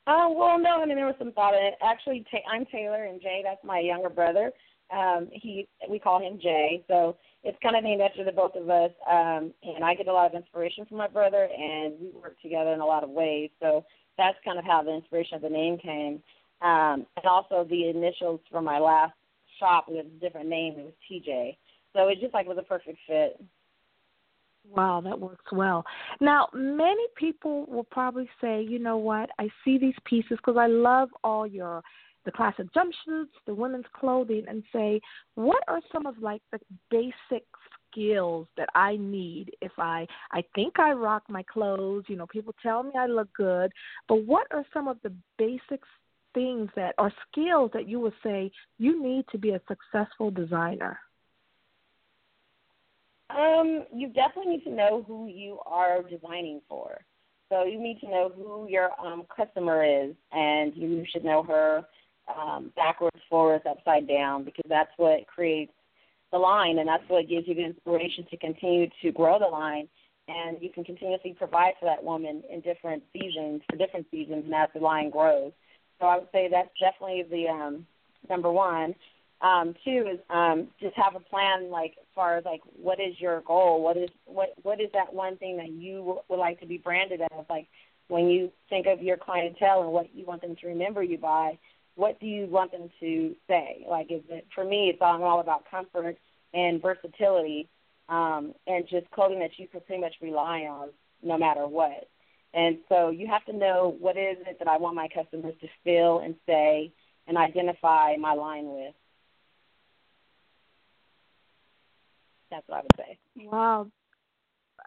Oh 0.06 0.34
well, 0.36 0.58
no. 0.58 0.82
I 0.82 0.86
mean, 0.86 0.96
there 0.96 1.06
was 1.06 1.14
some 1.18 1.32
thought 1.32 1.54
in 1.54 1.64
it. 1.64 1.74
Actually, 1.82 2.24
I'm 2.52 2.66
Taylor, 2.66 3.04
and 3.04 3.20
Jay, 3.20 3.42
that's 3.44 3.64
my 3.64 3.78
younger 3.78 4.10
brother. 4.10 4.50
Um, 4.90 5.28
he 5.32 5.68
we 5.88 5.98
call 5.98 6.20
him 6.20 6.38
Jay, 6.42 6.84
so 6.88 7.16
it's 7.44 7.58
kind 7.62 7.76
of 7.76 7.84
named 7.84 8.02
after 8.02 8.24
the 8.24 8.32
both 8.32 8.54
of 8.56 8.68
us. 8.68 8.90
Um, 9.10 9.52
and 9.62 9.84
I 9.84 9.94
get 9.94 10.08
a 10.08 10.12
lot 10.12 10.26
of 10.26 10.34
inspiration 10.34 10.84
from 10.86 10.98
my 10.98 11.08
brother, 11.08 11.48
and 11.56 11.94
we 12.00 12.10
work 12.20 12.40
together 12.42 12.72
in 12.72 12.80
a 12.80 12.86
lot 12.86 13.04
of 13.04 13.10
ways. 13.10 13.50
So 13.60 13.84
that's 14.18 14.36
kind 14.44 14.58
of 14.58 14.64
how 14.64 14.82
the 14.82 14.94
inspiration 14.94 15.36
of 15.36 15.42
the 15.42 15.48
name 15.48 15.78
came. 15.78 16.22
Um, 16.60 17.06
and 17.16 17.26
also 17.28 17.66
the 17.68 17.88
initials 17.88 18.40
for 18.50 18.62
my 18.62 18.78
last 18.78 19.14
shop 19.62 19.86
with 19.88 20.06
a 20.06 20.08
different 20.20 20.48
name. 20.48 20.74
It 20.76 20.84
was 20.84 20.94
TJ. 21.10 21.56
So 21.94 22.08
it 22.08 22.20
just 22.20 22.34
like 22.34 22.46
was 22.46 22.58
a 22.58 22.62
perfect 22.62 22.98
fit. 23.06 23.40
Wow, 24.68 25.00
that 25.04 25.18
works 25.18 25.44
well. 25.50 25.84
Now, 26.20 26.48
many 26.54 27.04
people 27.16 27.66
will 27.66 27.84
probably 27.84 28.28
say, 28.40 28.62
you 28.62 28.78
know 28.78 28.96
what? 28.96 29.30
I 29.38 29.48
see 29.64 29.76
these 29.76 29.94
pieces 30.04 30.38
because 30.38 30.56
I 30.56 30.66
love 30.66 31.08
all 31.24 31.46
your 31.46 31.82
the 32.24 32.30
classic 32.30 32.66
jumpsuits, 32.72 33.34
the 33.46 33.54
women's 33.54 33.86
clothing, 33.98 34.44
and 34.48 34.62
say, 34.72 35.00
what 35.34 35.60
are 35.66 35.80
some 35.92 36.06
of 36.06 36.16
like 36.18 36.40
the 36.52 36.60
basic 36.88 37.44
skills 37.90 38.46
that 38.56 38.68
I 38.74 38.96
need 38.96 39.50
if 39.60 39.72
I 39.78 40.06
I 40.30 40.42
think 40.54 40.78
I 40.78 40.92
rock 40.92 41.24
my 41.28 41.42
clothes, 41.42 42.04
you 42.08 42.16
know, 42.16 42.26
people 42.26 42.54
tell 42.62 42.82
me 42.82 42.92
I 42.96 43.06
look 43.06 43.28
good, 43.36 43.72
but 44.08 44.24
what 44.24 44.46
are 44.52 44.64
some 44.72 44.88
of 44.88 44.98
the 45.02 45.12
basic 45.38 45.80
things 46.34 46.70
that 46.76 46.94
are 46.98 47.12
skills 47.30 47.70
that 47.74 47.88
you 47.88 48.00
would 48.00 48.14
say 48.22 48.50
you 48.78 49.02
need 49.02 49.24
to 49.32 49.38
be 49.38 49.50
a 49.50 49.60
successful 49.68 50.30
designer? 50.30 50.98
Um, 53.30 53.84
you 53.94 54.08
definitely 54.08 54.56
need 54.56 54.64
to 54.64 54.70
know 54.70 55.04
who 55.06 55.26
you 55.28 55.58
are 55.64 56.02
designing 56.02 56.60
for. 56.68 57.00
So 57.48 57.64
you 57.64 57.80
need 57.80 58.00
to 58.00 58.08
know 58.08 58.32
who 58.34 58.66
your 58.68 58.90
um, 58.98 59.24
customer 59.34 59.84
is, 59.84 60.14
and 60.32 60.72
you 60.74 61.04
should 61.10 61.24
know 61.24 61.42
her 61.42 61.82
um, 62.34 62.72
backwards, 62.76 63.18
forwards, 63.28 63.64
upside 63.68 64.08
down, 64.08 64.44
because 64.44 64.64
that's 64.68 64.90
what 64.96 65.26
creates 65.26 65.72
the 66.30 66.38
line, 66.38 66.78
and 66.78 66.88
that's 66.88 67.02
what 67.08 67.28
gives 67.28 67.46
you 67.46 67.54
the 67.54 67.64
inspiration 67.64 68.26
to 68.30 68.36
continue 68.38 68.88
to 69.02 69.12
grow 69.12 69.38
the 69.38 69.46
line. 69.46 69.88
And 70.28 70.62
you 70.62 70.70
can 70.70 70.84
continuously 70.84 71.34
provide 71.36 71.74
for 71.78 71.86
that 71.86 72.02
woman 72.02 72.42
in 72.50 72.60
different 72.60 73.02
seasons, 73.12 73.60
for 73.68 73.76
different 73.76 74.06
seasons, 74.10 74.44
and 74.44 74.54
as 74.54 74.68
the 74.74 74.80
line 74.80 75.10
grows. 75.10 75.52
So 76.02 76.08
I 76.08 76.18
would 76.18 76.28
say 76.32 76.48
that's 76.50 76.68
definitely 76.80 77.22
the 77.30 77.48
um, 77.48 77.86
number 78.28 78.50
one. 78.50 78.96
Um, 79.40 79.74
two 79.84 80.04
is 80.12 80.18
um, 80.30 80.66
just 80.80 80.96
have 80.96 81.14
a 81.14 81.20
plan, 81.20 81.70
like 81.70 81.92
as 81.92 82.06
far 82.12 82.36
as 82.36 82.44
like 82.44 82.60
what 82.76 82.98
is 82.98 83.14
your 83.20 83.40
goal? 83.42 83.82
What 83.82 83.96
is 83.96 84.10
what 84.26 84.48
what 84.64 84.80
is 84.80 84.88
that 84.94 85.14
one 85.14 85.36
thing 85.36 85.56
that 85.58 85.70
you 85.70 86.20
would 86.28 86.36
like 86.38 86.58
to 86.58 86.66
be 86.66 86.76
branded 86.76 87.20
as? 87.20 87.44
Like 87.48 87.68
when 88.08 88.26
you 88.26 88.50
think 88.68 88.86
of 88.88 89.00
your 89.00 89.16
clientele 89.16 89.82
and 89.82 89.92
what 89.92 90.12
you 90.12 90.26
want 90.26 90.42
them 90.42 90.56
to 90.60 90.66
remember 90.66 91.04
you 91.04 91.18
by, 91.18 91.56
what 91.94 92.18
do 92.18 92.26
you 92.26 92.46
want 92.46 92.72
them 92.72 92.90
to 92.98 93.36
say? 93.46 93.86
Like, 93.88 94.10
is 94.10 94.22
it 94.28 94.46
for 94.56 94.64
me? 94.64 94.90
It's 94.92 94.98
all, 95.00 95.22
all 95.22 95.38
about 95.38 95.70
comfort 95.70 96.16
and 96.52 96.82
versatility, 96.82 97.68
um, 98.08 98.54
and 98.66 98.88
just 98.88 99.08
clothing 99.12 99.38
that 99.38 99.56
you 99.56 99.68
can 99.68 99.80
pretty 99.82 100.00
much 100.00 100.14
rely 100.20 100.62
on 100.62 100.88
no 101.22 101.38
matter 101.38 101.68
what. 101.68 102.08
And 102.54 102.78
so 102.88 103.10
you 103.10 103.26
have 103.28 103.44
to 103.46 103.52
know 103.52 103.96
what 103.98 104.16
is 104.16 104.36
it 104.46 104.58
that 104.58 104.68
I 104.68 104.76
want 104.76 104.94
my 104.94 105.08
customers 105.08 105.54
to 105.60 105.68
feel 105.84 106.20
and 106.20 106.34
say 106.46 106.92
and 107.26 107.36
identify 107.36 108.16
my 108.16 108.34
line 108.34 108.66
with. 108.66 108.94
That's 112.50 112.68
what 112.68 112.78
I 112.78 112.82
would 112.82 112.92
say. 112.98 113.18
Wow, 113.46 113.86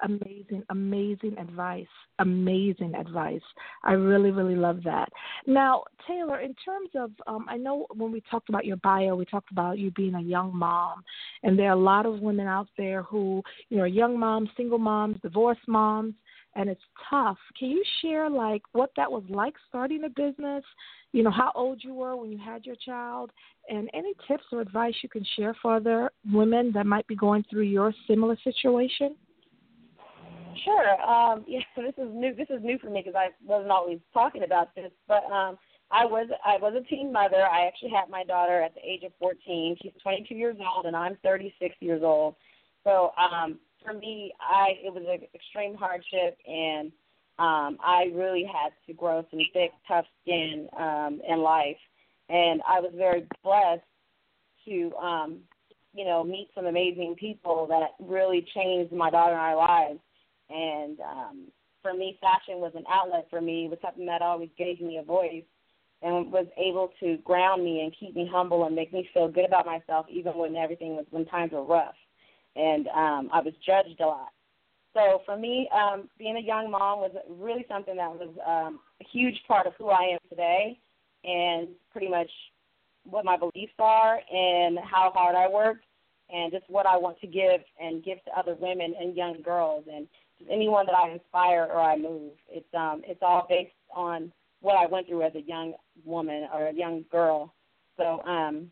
amazing, 0.04 0.64
amazing 0.70 1.38
advice. 1.40 1.88
Amazing 2.20 2.94
advice. 2.96 3.42
I 3.84 3.94
really, 3.94 4.32
really 4.32 4.56
love 4.56 4.80
that. 4.86 5.10
Now, 5.48 5.84
Taylor, 6.08 6.40
in 6.40 6.54
terms 6.64 6.90
of, 6.96 7.12
um, 7.28 7.46
I 7.50 7.58
know 7.58 7.88
when 7.94 8.12
we 8.12 8.22
talked 8.30 8.50
about 8.50 8.66
your 8.66 8.78
bio, 8.78 9.16
we 9.16 9.26
talked 9.26 9.52
about 9.52 9.80
you 9.80 9.92
being 9.92 10.16
a 10.16 10.22
young 10.22 10.56
mom, 10.56 11.04
and 11.44 11.58
there 11.58 11.70
are 11.70 11.78
a 11.78 11.82
lot 11.82 12.06
of 12.06 12.20
women 12.20 12.48
out 12.48 12.68
there 12.78 13.04
who, 13.04 13.42
you 13.70 13.78
know, 13.78 13.86
young 13.86 14.20
moms, 14.20 14.50
single 14.56 14.78
moms, 14.78 15.18
divorced 15.22 15.68
moms, 15.68 16.14
and 16.56 16.70
it's 16.70 16.82
tough. 17.10 17.38
Can 17.58 17.70
you 17.70 17.84
share 18.02 18.30
like 18.30 18.64
what 18.72 18.92
that 18.98 19.12
was 19.12 19.24
like 19.30 19.56
starting 19.68 20.04
a 20.06 20.10
business? 20.10 20.64
You 21.12 21.24
know, 21.24 21.32
how 21.32 21.52
old 21.56 21.82
you 21.84 21.94
were 21.94 22.16
when 22.16 22.32
you 22.32 22.38
had 22.38 22.66
your 22.66 22.76
child, 22.86 23.32
and 23.70 23.90
any 23.94 24.14
tips 24.28 24.44
or 24.52 24.62
advice 24.62 24.94
you 25.02 25.10
can 25.10 25.26
share 25.38 25.56
for 25.62 25.76
other 25.76 26.12
women 26.32 26.72
that 26.74 26.86
might 26.86 27.08
be 27.08 27.16
going 27.16 27.44
through 27.50 27.64
your 27.64 27.94
similar 28.08 28.38
situation? 28.44 29.16
Sure. 30.64 31.02
Um, 31.02 31.44
yeah, 31.48 31.60
so 31.76 31.82
this 31.82 31.94
is 31.98 32.10
new. 32.14 32.34
This 32.34 32.50
is 32.50 32.64
new 32.64 32.78
for 32.80 32.90
me 32.90 33.02
because 33.06 33.16
I 33.18 33.30
wasn't 33.46 33.72
always 33.72 34.00
talking 34.14 34.44
about 34.44 34.74
this. 34.76 34.92
But 35.08 35.24
um, 35.32 35.58
I 35.92 36.06
was 36.06 36.28
I 36.46 36.58
was 36.58 36.74
a 36.76 36.88
teen 36.88 37.12
mother. 37.12 37.46
I 37.46 37.68
actually 37.68 37.92
had 37.92 38.10
my 38.10 38.24
daughter 38.24 38.62
at 38.62 38.74
the 38.76 38.82
age 38.82 39.04
of 39.04 39.12
14. 39.20 39.78
She's 39.82 39.92
22 40.02 40.36
years 40.36 40.58
old, 40.60 40.86
and 40.86 40.96
I'm 40.96 41.18
36 41.24 41.76
years 41.80 42.02
old. 42.04 42.36
So 42.84 43.12
um, 43.18 43.60
for 43.86 43.94
me, 43.94 44.34
I 44.40 44.74
it 44.84 44.94
was 44.94 45.04
an 45.08 45.28
extreme 45.34 45.76
hardship, 45.76 46.38
and 46.48 46.92
um, 47.38 47.78
I 47.84 48.12
really 48.14 48.44
had 48.44 48.72
to 48.88 48.94
grow 48.94 49.26
some 49.30 49.40
thick, 49.54 49.72
tough 49.88 50.06
skin 50.22 50.68
um, 50.78 51.22
in 51.28 51.40
life. 51.40 51.78
And 52.30 52.62
I 52.68 52.80
was 52.80 52.92
very 52.96 53.28
blessed 53.44 53.84
to, 54.66 54.96
um, 54.96 55.40
you 55.94 56.06
know, 56.06 56.24
meet 56.24 56.50
some 56.56 56.66
amazing 56.66 57.16
people 57.20 57.68
that 57.70 57.92
really 58.04 58.46
changed 58.56 58.92
my 58.92 59.12
daughter 59.12 59.34
and 59.34 59.42
I 59.42 59.54
lives 59.54 60.00
and 60.50 61.00
um, 61.00 61.48
for 61.82 61.94
me, 61.94 62.18
fashion 62.22 62.60
was 62.60 62.74
an 62.76 62.84
outlet 62.90 63.28
for 63.30 63.42
me. 63.42 63.66
It 63.66 63.70
was 63.70 63.80
something 63.82 64.06
that 64.06 64.22
always 64.22 64.50
gave 64.58 64.82
me 64.82 64.98
a 64.98 65.04
voice 65.04 65.44
and 66.02 66.32
was 66.32 66.48
able 66.58 66.92
to 67.00 67.18
ground 67.24 67.64
me 67.64 67.82
and 67.82 67.96
keep 68.00 68.16
me 68.16 68.30
humble 68.32 68.66
and 68.66 68.76
make 68.76 68.94
me 68.94 69.08
feel 69.14 69.28
good 69.28 69.46
about 69.46 69.66
myself, 69.66 70.06
even 70.10 70.34
when 70.34 70.56
everything 70.56 70.96
was 70.96 71.06
when 71.10 71.26
times 71.26 71.52
were 71.52 71.64
rough. 71.64 71.96
And 72.56 72.88
um, 72.88 73.30
I 73.34 73.42
was 73.42 73.54
judged 73.66 74.00
a 74.00 74.06
lot. 74.06 74.30
So 74.94 75.22
for 75.26 75.38
me, 75.38 75.70
um, 75.76 76.10
being 76.18 76.38
a 76.38 76.42
young 76.42 76.72
mom 76.72 77.00
was 77.00 77.12
really 77.30 77.66
something 77.68 77.98
that 77.98 78.10
was 78.10 78.30
um, 78.48 78.80
a 79.02 79.06
huge 79.12 79.36
part 79.48 79.68
of 79.68 79.74
who 79.78 79.90
I 79.90 80.14
am 80.14 80.20
today, 80.30 80.80
and 81.26 81.68
pretty 81.92 82.08
much 82.08 82.30
what 83.04 83.26
my 83.26 83.38
beliefs 83.38 83.74
are 83.78 84.20
and 84.32 84.80
how 84.80 85.12
hard 85.14 85.36
I 85.36 85.50
work, 85.50 85.78
and 86.30 86.52
just 86.52 86.64
what 86.70 86.86
I 86.86 86.96
want 86.98 87.20
to 87.20 87.28
give 87.28 87.62
and 87.80 88.04
give 88.04 88.24
to 88.24 88.40
other 88.40 88.56
women 88.56 88.96
and 89.00 89.18
young 89.18 89.42
girls. 89.42 89.84
And 89.92 90.08
anyone 90.50 90.86
that 90.86 90.96
I 90.96 91.12
inspire 91.12 91.68
or 91.72 91.80
I 91.82 91.98
move. 91.98 92.32
It's 92.50 92.74
um 92.74 93.02
it's 93.06 93.22
all 93.22 93.46
based 93.50 93.72
on 93.94 94.32
what 94.62 94.76
I 94.76 94.86
went 94.86 95.08
through 95.08 95.24
as 95.24 95.36
a 95.36 95.42
young 95.42 95.74
woman 96.04 96.48
or 96.54 96.68
a 96.68 96.74
young 96.74 97.06
girl. 97.12 97.54
So 97.98 98.22
um 98.26 98.72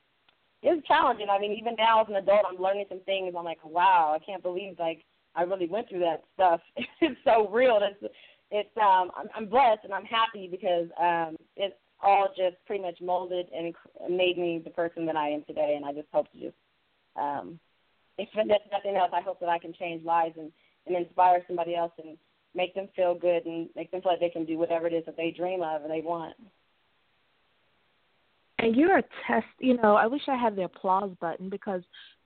it's 0.63 0.88
challenging. 0.88 1.27
I 1.29 1.39
mean, 1.39 1.51
even 1.53 1.75
now 1.77 2.01
as 2.01 2.08
an 2.10 2.15
adult 2.15 2.46
I'm 2.50 2.62
learning 2.62 2.86
some 2.89 3.01
things. 3.01 3.34
I'm 3.38 3.46
like, 3.46 3.63
wow, 3.63 4.15
I 4.15 4.24
can't 4.24 4.41
believe 4.41 4.75
like 4.79 5.03
I 5.36 5.43
really 5.43 5.67
went 5.67 5.89
through 5.89 6.00
that 6.00 6.24
stuff. 6.34 6.62
it's 7.01 7.20
so 7.24 7.50
real. 7.50 7.79
It's 7.82 8.13
it's 8.51 8.77
um 8.77 9.12
I'm, 9.17 9.27
I'm 9.36 9.46
blessed 9.48 9.82
and 9.84 9.93
I'm 9.93 10.05
happy 10.05 10.48
because 10.50 10.88
um 11.00 11.38
it's 11.55 11.75
all 12.01 12.29
just 12.36 12.58
pretty 12.65 12.82
much 12.82 13.00
molded 13.01 13.48
and 13.55 13.74
made 14.10 14.38
me 14.38 14.62
the 14.63 14.70
person 14.70 15.05
that 15.05 15.15
I 15.15 15.29
am 15.29 15.43
today 15.46 15.74
and 15.75 15.86
I 15.86 15.93
just 15.93 16.08
hope 16.12 16.32
to 16.32 16.39
just 16.39 16.55
um 17.15 17.60
if 18.17 18.29
that's 18.36 18.63
nothing 18.72 18.96
else, 18.96 19.12
I 19.13 19.22
hope 19.22 19.39
that 19.39 19.50
I 19.50 19.58
can 19.58 19.74
change 19.74 20.05
lives 20.05 20.36
and 20.38 20.51
and 20.86 20.96
inspire 20.96 21.43
somebody 21.48 21.75
else 21.75 21.93
and 22.03 22.17
make 22.55 22.75
them 22.75 22.88
feel 22.96 23.15
good 23.15 23.46
and 23.46 23.70
make 23.75 23.89
them 23.91 24.01
feel 24.01 24.12
like 24.12 24.20
they 24.20 24.29
can 24.29 24.46
do 24.46 24.58
whatever 24.58 24.88
it 24.88 24.93
is 24.93 25.05
that 25.05 25.17
they 25.17 25.32
dream 25.32 25.62
of 25.62 25.82
and 25.82 25.91
they 25.91 26.01
want. 26.01 26.36
And 28.60 28.75
you're 28.75 28.98
a 28.98 29.03
test, 29.27 29.48
you 29.60 29.77
know, 29.77 29.95
I 29.95 30.07
wish 30.07 30.22
I 30.27 30.36
had 30.36 30.55
the 30.55 30.63
applause 30.63 31.12
button 31.19 31.50
because 31.50 31.81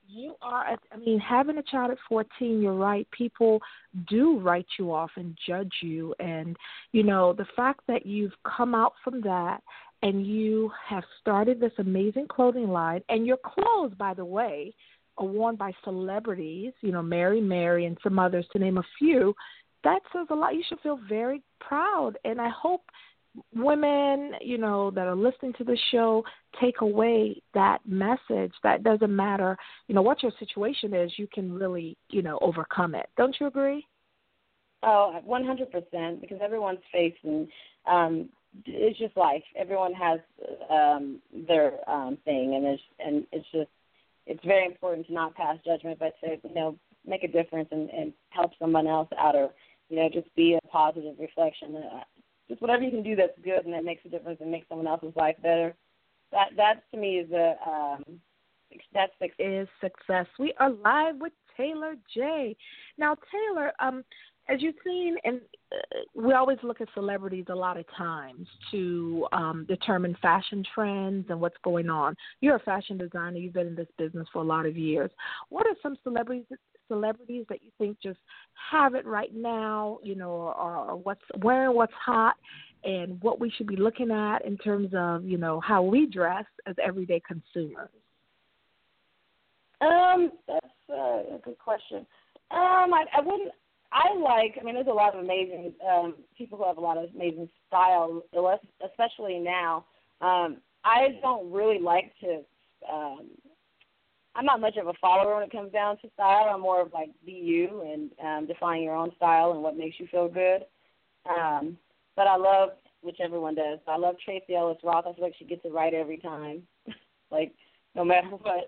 you 0.07 0.35
are, 0.41 0.77
I 0.91 0.97
mean, 0.97 1.19
having 1.19 1.57
a 1.57 1.63
child 1.63 1.91
at 1.91 1.97
14, 2.07 2.61
you're 2.61 2.73
right. 2.73 3.07
People 3.11 3.59
do 4.07 4.39
write 4.39 4.67
you 4.77 4.93
off 4.93 5.11
and 5.15 5.37
judge 5.47 5.73
you. 5.81 6.13
And, 6.19 6.55
you 6.91 7.03
know, 7.03 7.33
the 7.33 7.47
fact 7.55 7.81
that 7.87 8.05
you've 8.05 8.35
come 8.43 8.75
out 8.75 8.93
from 9.03 9.21
that 9.21 9.61
and 10.03 10.25
you 10.25 10.71
have 10.87 11.03
started 11.19 11.59
this 11.59 11.73
amazing 11.79 12.27
clothing 12.27 12.69
line, 12.69 13.01
and 13.09 13.25
your 13.25 13.37
clothes, 13.37 13.93
by 13.97 14.13
the 14.13 14.23
way, 14.23 14.73
are 15.17 15.25
worn 15.25 15.55
by 15.55 15.71
celebrities, 15.83 16.71
you 16.81 16.91
know, 16.91 17.01
Mary 17.01 17.41
Mary 17.41 17.85
and 17.85 17.97
some 18.03 18.19
others 18.19 18.45
to 18.53 18.59
name 18.59 18.77
a 18.77 18.83
few, 18.99 19.33
that 19.83 20.01
says 20.13 20.27
a 20.29 20.35
lot. 20.35 20.53
You 20.53 20.63
should 20.69 20.79
feel 20.81 20.99
very 21.09 21.41
proud. 21.59 22.17
And 22.25 22.39
I 22.39 22.49
hope 22.49 22.83
women, 23.53 24.33
you 24.41 24.57
know, 24.57 24.91
that 24.91 25.07
are 25.07 25.15
listening 25.15 25.53
to 25.57 25.63
the 25.63 25.77
show 25.91 26.23
take 26.61 26.81
away 26.81 27.41
that 27.53 27.79
message 27.85 28.53
that 28.63 28.83
doesn't 28.83 29.15
matter, 29.15 29.57
you 29.87 29.95
know, 29.95 30.01
what 30.01 30.23
your 30.23 30.31
situation 30.39 30.93
is, 30.93 31.11
you 31.17 31.27
can 31.33 31.53
really, 31.53 31.97
you 32.09 32.21
know, 32.21 32.37
overcome 32.41 32.95
it. 32.95 33.07
Don't 33.17 33.35
you 33.39 33.47
agree? 33.47 33.85
Oh, 34.83 35.19
one 35.23 35.45
hundred 35.45 35.71
percent. 35.71 36.21
Because 36.21 36.39
everyone's 36.41 36.79
facing, 36.91 37.47
um, 37.87 38.29
it's 38.65 38.97
just 38.99 39.17
life. 39.17 39.43
Everyone 39.55 39.93
has 39.93 40.19
um, 40.69 41.19
their 41.47 41.73
um, 41.89 42.17
thing, 42.25 42.55
and 42.55 42.65
it's 42.65 42.83
and 42.99 43.25
it's 43.31 43.47
just 43.51 43.69
it's 44.25 44.43
very 44.45 44.65
important 44.65 45.07
to 45.07 45.13
not 45.13 45.35
pass 45.35 45.57
judgment, 45.65 45.99
but 45.99 46.13
to 46.23 46.37
you 46.47 46.55
know 46.55 46.77
make 47.05 47.23
a 47.23 47.27
difference 47.27 47.69
and, 47.71 47.89
and 47.89 48.13
help 48.29 48.51
someone 48.59 48.87
else 48.87 49.09
out, 49.17 49.35
or 49.35 49.49
you 49.89 49.97
know 49.97 50.09
just 50.11 50.33
be 50.35 50.55
a 50.55 50.67
positive 50.67 51.15
reflection. 51.19 51.75
Just 52.49 52.61
whatever 52.61 52.83
you 52.83 52.91
can 52.91 53.03
do 53.03 53.15
that's 53.15 53.37
good 53.43 53.65
and 53.65 53.73
that 53.73 53.83
makes 53.83 54.05
a 54.05 54.09
difference 54.09 54.39
and 54.41 54.51
makes 54.51 54.67
someone 54.69 54.87
else's 54.87 55.15
life 55.15 55.35
better. 55.41 55.75
That 56.31 56.49
that 56.57 56.83
to 56.91 56.97
me 56.97 57.17
is 57.17 57.31
a 57.31 57.55
um, 57.65 58.19
that's 58.93 59.11
success. 59.19 59.39
Is 59.39 59.67
success. 59.81 60.25
We 60.39 60.53
are 60.59 60.71
live 60.71 61.15
with 61.19 61.33
Taylor 61.55 61.95
Jay. 62.13 62.55
Now, 62.97 63.15
Taylor, 63.31 63.71
um, 63.79 64.03
as 64.49 64.61
you've 64.61 64.75
seen, 64.83 65.17
and 65.23 65.41
uh, 65.71 65.75
we 66.15 66.33
always 66.33 66.57
look 66.63 66.81
at 66.81 66.87
celebrities 66.93 67.45
a 67.49 67.55
lot 67.55 67.77
of 67.77 67.85
times 67.95 68.47
to 68.71 69.27
um, 69.31 69.65
determine 69.67 70.15
fashion 70.21 70.63
trends 70.73 71.25
and 71.29 71.39
what's 71.39 71.57
going 71.63 71.89
on. 71.89 72.15
You're 72.41 72.55
a 72.55 72.59
fashion 72.59 72.97
designer. 72.97 73.37
You've 73.37 73.53
been 73.53 73.67
in 73.67 73.75
this 73.75 73.87
business 73.97 74.27
for 74.31 74.39
a 74.39 74.45
lot 74.45 74.65
of 74.65 74.77
years. 74.77 75.11
What 75.49 75.65
are 75.65 75.75
some 75.81 75.97
celebrities 76.03 76.45
celebrities 76.87 77.45
that 77.49 77.63
you 77.63 77.71
think 77.77 77.97
just 78.01 78.19
have 78.71 78.95
it 78.95 79.05
right 79.05 79.33
now? 79.33 79.99
You 80.03 80.15
know, 80.15 80.31
or, 80.31 80.75
or 80.75 80.95
what's 80.95 81.21
wearing 81.39 81.75
what's 81.75 81.93
hot, 81.93 82.35
and 82.83 83.21
what 83.21 83.39
we 83.39 83.51
should 83.51 83.67
be 83.67 83.75
looking 83.75 84.11
at 84.11 84.45
in 84.45 84.57
terms 84.57 84.89
of 84.95 85.23
you 85.23 85.37
know 85.37 85.59
how 85.59 85.81
we 85.81 86.05
dress 86.05 86.45
as 86.65 86.75
everyday 86.83 87.21
consumers. 87.27 87.89
Um, 89.81 90.31
that's 90.47 90.65
uh, 90.89 91.35
a 91.35 91.39
good 91.43 91.59
question. 91.59 92.05
Um, 92.49 92.93
I, 92.93 93.05
I 93.15 93.21
wouldn't 93.21 93.51
I 93.91 94.17
like. 94.19 94.57
I 94.59 94.63
mean, 94.63 94.75
there's 94.75 94.87
a 94.87 94.91
lot 94.91 95.15
of 95.15 95.23
amazing 95.23 95.73
um, 95.89 96.15
people 96.37 96.57
who 96.57 96.65
have 96.65 96.77
a 96.77 96.81
lot 96.81 96.97
of 96.97 97.09
amazing 97.15 97.49
style, 97.67 98.21
especially 98.85 99.39
now. 99.39 99.85
Um, 100.21 100.57
I 100.83 101.19
don't 101.21 101.51
really 101.51 101.79
like 101.79 102.11
to. 102.21 102.41
Um, 102.91 103.29
I'm 104.37 104.45
not 104.45 104.61
much 104.61 104.77
of 104.77 104.87
a 104.87 104.93
follower 105.01 105.33
when 105.33 105.43
it 105.43 105.51
comes 105.51 105.71
down 105.71 105.97
to 105.97 106.09
style. 106.13 106.49
I'm 106.53 106.61
more 106.61 106.79
of 106.79 106.93
like 106.93 107.09
be 107.25 107.31
you 107.31 107.81
and 107.81 108.11
um, 108.23 108.45
define 108.45 108.83
your 108.83 108.95
own 108.95 109.11
style 109.15 109.51
and 109.51 109.63
what 109.63 109.75
makes 109.75 109.99
you 109.99 110.05
feel 110.11 110.29
good. 110.29 110.63
Um, 111.27 111.75
but 112.15 112.27
I 112.27 112.37
love, 112.37 112.69
which 113.01 113.17
everyone 113.19 113.55
does. 113.55 113.79
I 113.87 113.97
love 113.97 114.15
Tracee 114.23 114.55
Ellis 114.55 114.77
Ross. 114.83 115.05
I 115.07 115.13
feel 115.13 115.23
like 115.23 115.33
she 115.39 115.45
gets 115.45 115.65
it 115.65 115.73
right 115.73 115.93
every 115.93 116.17
time, 116.17 116.61
like 117.31 117.51
no 117.95 118.05
matter 118.05 118.27
what. 118.41 118.65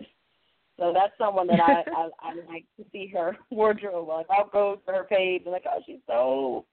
So 0.80 0.92
that's 0.92 1.14
someone 1.20 1.46
that 1.48 1.60
I, 1.60 1.84
I 1.96 2.10
I 2.20 2.34
like 2.52 2.66
to 2.78 2.86
see 2.92 3.12
her 3.14 3.38
wardrobe. 3.52 4.08
Like 4.08 4.28
I'll 4.32 4.50
go 4.50 4.82
to 4.88 4.92
her 4.92 5.04
page 5.04 5.44
and 5.46 5.52
like, 5.52 5.66
oh, 5.72 5.82
she's 5.86 6.00
so 6.08 6.66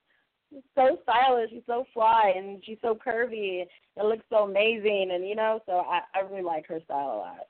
she's 0.50 0.62
so 0.74 0.98
stylish, 1.02 1.50
she's 1.50 1.62
so 1.66 1.84
fly, 1.92 2.32
and 2.34 2.62
she's 2.64 2.78
so 2.80 2.96
curvy. 3.06 3.62
It 3.62 4.04
looks 4.04 4.24
so 4.30 4.44
amazing, 4.44 5.10
and 5.12 5.28
you 5.28 5.36
know, 5.36 5.60
so 5.66 5.80
I 5.80 6.00
I 6.14 6.20
really 6.20 6.42
like 6.42 6.66
her 6.68 6.80
style 6.86 7.16
a 7.16 7.18
lot. 7.18 7.46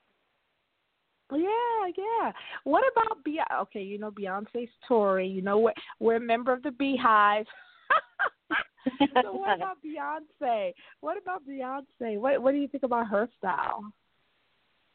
Yeah, 1.31 1.91
yeah. 1.97 2.31
What 2.63 2.83
about 2.91 3.23
Beyonce? 3.25 3.61
Okay, 3.63 3.81
you 3.81 3.97
know 3.97 4.11
Beyonce's 4.11 4.69
Tory. 4.87 5.27
You 5.27 5.41
know 5.41 5.59
we're 5.59 5.73
we're 5.99 6.15
a 6.15 6.21
member 6.21 6.53
of 6.53 6.63
the 6.63 6.71
Beehive. 6.71 7.45
so 8.99 9.33
what 9.33 9.57
about 9.57 9.77
Beyonce? 9.85 10.73
What 11.01 11.17
about 11.21 11.41
Beyonce? 11.47 12.17
What 12.19 12.41
what 12.41 12.51
do 12.51 12.57
you 12.57 12.67
think 12.67 12.83
about 12.83 13.07
her 13.07 13.27
style? 13.37 13.83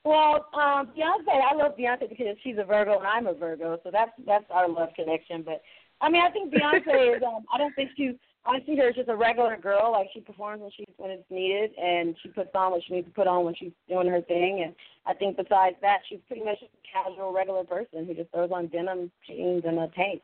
Well, 0.05 0.47
um, 0.55 0.89
Beyonce, 0.97 1.41
I 1.51 1.55
love 1.55 1.77
Beyonce 1.79 2.09
because 2.09 2.37
she's 2.43 2.57
a 2.59 2.65
Virgo 2.65 2.99
and 2.99 3.07
I'm 3.07 3.27
a 3.27 3.35
Virgo, 3.35 3.79
so 3.85 3.91
that's 3.93 4.11
that's 4.27 4.45
our 4.51 4.69
love 4.69 4.89
connection. 4.97 5.43
But 5.43 5.63
I 6.01 6.11
mean, 6.11 6.23
I 6.23 6.31
think 6.31 6.53
Beyonce 6.53 7.17
is. 7.17 7.23
Um, 7.23 7.45
I 7.53 7.59
don't 7.59 7.75
think 7.75 7.91
she. 7.97 8.19
I 8.45 8.59
see 8.67 8.77
her 8.77 8.89
as 8.89 8.97
just 8.97 9.09
a 9.09 9.17
regular 9.17 9.57
girl. 9.57 9.93
Like 9.93 10.09
she 10.13 10.21
performs 10.21 10.63
when 10.63 10.71
she's 10.77 10.89
when 10.97 11.11
it's 11.11 11.31
needed, 11.31 11.71
and 11.79 12.17
she 12.23 12.29
puts 12.29 12.51
on 12.55 12.73
what 12.73 12.83
she 12.87 12.95
needs 12.95 13.07
to 13.07 13.13
put 13.13 13.27
on 13.27 13.45
when 13.45 13.55
she's 13.55 13.73
doing 13.89 14.09
her 14.09 14.21
thing. 14.23 14.63
And 14.65 14.75
I 15.07 15.15
think 15.15 15.37
besides 15.37 15.77
that, 15.81 15.99
she's 16.09 16.19
pretty 16.27 16.45
much 16.45 16.59
just 16.61 16.73
a 16.73 17.09
casual, 17.11 17.33
regular 17.33 17.65
person 17.65 18.07
who 18.07 18.15
just 18.15 18.31
throws 18.33 18.51
on 18.53 18.67
denim 18.69 19.11
jeans 19.27 19.63
and 19.65 19.79
a 19.79 19.89
tank. 19.95 20.23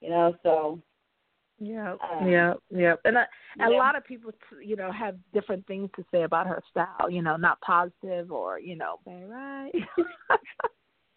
You 0.00 0.10
know, 0.10 0.34
so 0.42 0.80
yeah, 1.60 1.94
um, 2.10 2.26
yeah, 2.28 2.54
yeah. 2.70 2.94
And 3.04 3.18
a, 3.18 3.26
yeah. 3.58 3.68
a 3.68 3.70
lot 3.70 3.94
of 3.94 4.04
people, 4.04 4.32
you 4.64 4.76
know, 4.76 4.90
have 4.90 5.16
different 5.34 5.66
things 5.66 5.90
to 5.96 6.04
say 6.10 6.22
about 6.22 6.46
her 6.46 6.62
style. 6.70 7.10
You 7.10 7.22
know, 7.22 7.36
not 7.36 7.60
positive 7.60 8.32
or 8.32 8.58
you 8.58 8.76
know, 8.76 8.98
right? 9.06 9.70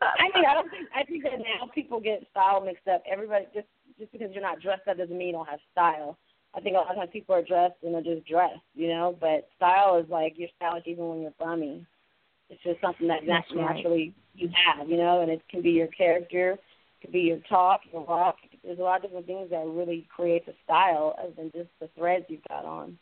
I 0.01 0.29
mean, 0.35 0.45
I 0.45 0.53
don't 0.53 0.69
think 0.69 0.89
I 0.93 1.03
think 1.03 1.23
that 1.23 1.39
now 1.39 1.67
people 1.73 1.99
get 1.99 2.27
style 2.29 2.61
mixed 2.61 2.87
up. 2.87 3.01
Everybody 3.09 3.45
just 3.53 3.67
just 3.97 4.11
because 4.11 4.29
you're 4.33 4.43
not 4.43 4.61
dressed 4.61 4.87
up 4.87 4.97
doesn't 4.97 5.17
mean 5.17 5.27
you 5.27 5.33
don't 5.33 5.47
have 5.47 5.59
style. 5.71 6.17
I 6.55 6.61
think 6.61 6.75
a 6.75 6.79
lot 6.79 6.91
of 6.91 6.95
times 6.95 7.09
people 7.11 7.35
are 7.35 7.41
dressed 7.41 7.75
and 7.83 7.93
they're 7.93 8.15
just 8.15 8.27
dressed, 8.27 8.61
you 8.75 8.87
know. 8.87 9.17
But 9.19 9.49
style 9.55 9.97
is 9.97 10.09
like 10.09 10.33
your 10.37 10.49
style 10.55 10.75
is 10.77 10.83
even 10.85 11.07
when 11.07 11.21
you're 11.21 11.33
bummy. 11.39 11.85
It's 12.49 12.61
just 12.63 12.81
something 12.81 13.07
that 13.07 13.21
That's 13.27 13.47
naturally 13.55 14.13
right. 14.13 14.13
you 14.35 14.49
have, 14.53 14.89
you 14.89 14.97
know, 14.97 15.21
and 15.21 15.31
it 15.31 15.41
can 15.49 15.61
be 15.61 15.71
your 15.71 15.87
character 15.87 16.59
it 17.03 17.07
could 17.07 17.13
be 17.13 17.21
your 17.21 17.39
talk, 17.49 17.81
your 17.91 18.05
walk. 18.05 18.37
There's 18.63 18.79
a 18.79 18.81
lot 18.81 18.97
of 18.97 19.03
different 19.03 19.27
things 19.27 19.49
that 19.49 19.65
really 19.65 20.07
create 20.15 20.45
the 20.45 20.53
style 20.63 21.15
other 21.19 21.33
than 21.35 21.51
just 21.51 21.69
the 21.81 21.89
threads 21.97 22.25
you've 22.29 22.43
got 22.47 22.63
on. 22.63 22.97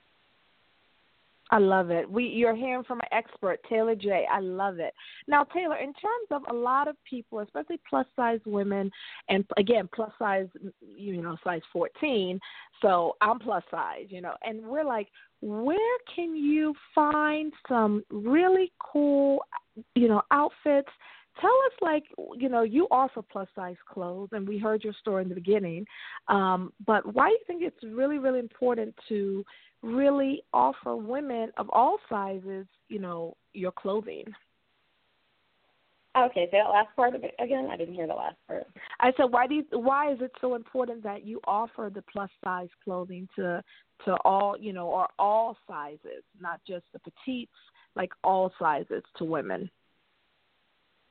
I 1.51 1.57
love 1.57 1.91
it. 1.91 2.09
We 2.09 2.25
you're 2.25 2.55
hearing 2.55 2.83
from 2.83 2.99
an 2.99 3.07
expert, 3.11 3.59
Taylor 3.69 3.95
Jay. 3.95 4.25
I 4.31 4.39
love 4.39 4.79
it. 4.79 4.93
Now, 5.27 5.43
Taylor, 5.43 5.77
in 5.77 5.93
terms 5.93 6.27
of 6.31 6.43
a 6.49 6.53
lot 6.53 6.87
of 6.87 6.95
people, 7.07 7.39
especially 7.39 7.79
plus 7.89 8.07
size 8.15 8.39
women, 8.45 8.89
and 9.27 9.43
again, 9.57 9.89
plus 9.93 10.11
size, 10.17 10.47
you 10.95 11.21
know, 11.21 11.35
size 11.43 11.61
14. 11.73 12.39
So 12.81 13.17
I'm 13.19 13.37
plus 13.39 13.63
size, 13.69 14.05
you 14.09 14.21
know, 14.21 14.33
and 14.43 14.61
we're 14.61 14.85
like, 14.85 15.07
where 15.41 15.97
can 16.15 16.35
you 16.35 16.73
find 16.95 17.51
some 17.67 18.03
really 18.09 18.71
cool, 18.79 19.43
you 19.95 20.07
know, 20.07 20.21
outfits 20.31 20.89
tell 21.39 21.49
us 21.49 21.73
like 21.81 22.03
you 22.37 22.49
know 22.49 22.61
you 22.61 22.87
offer 22.91 23.21
plus 23.21 23.47
size 23.55 23.77
clothes 23.89 24.27
and 24.33 24.45
we 24.45 24.57
heard 24.57 24.83
your 24.83 24.93
story 24.99 25.23
in 25.23 25.29
the 25.29 25.35
beginning 25.35 25.85
um, 26.27 26.73
but 26.85 27.13
why 27.13 27.29
do 27.29 27.31
you 27.31 27.39
think 27.47 27.63
it's 27.63 27.95
really 27.95 28.17
really 28.17 28.39
important 28.39 28.93
to 29.07 29.43
really 29.81 30.43
offer 30.53 30.95
women 30.95 31.51
of 31.57 31.69
all 31.69 31.97
sizes 32.09 32.65
you 32.87 32.99
know 32.99 33.35
your 33.53 33.71
clothing. 33.71 34.25
Okay 36.17 36.47
say 36.51 36.57
that 36.57 36.69
last 36.69 36.95
part 36.95 37.15
of 37.15 37.23
it 37.23 37.33
again. 37.39 37.69
I 37.71 37.77
didn't 37.77 37.95
hear 37.95 38.07
the 38.07 38.13
last 38.13 38.35
part. 38.47 38.67
I 38.99 39.11
said 39.17 39.25
why 39.29 39.47
do 39.47 39.55
you, 39.55 39.65
why 39.71 40.11
is 40.11 40.19
it 40.21 40.31
so 40.41 40.55
important 40.55 41.03
that 41.03 41.25
you 41.25 41.39
offer 41.45 41.91
the 41.93 42.03
plus 42.11 42.29
size 42.43 42.69
clothing 42.83 43.27
to 43.35 43.63
to 44.05 44.15
all 44.25 44.55
you 44.59 44.73
know 44.73 44.87
or 44.87 45.07
all 45.17 45.57
sizes 45.67 46.23
not 46.39 46.59
just 46.67 46.85
the 46.93 46.99
petites 46.99 47.51
like 47.95 48.11
all 48.23 48.51
sizes 48.59 49.03
to 49.17 49.25
women? 49.25 49.69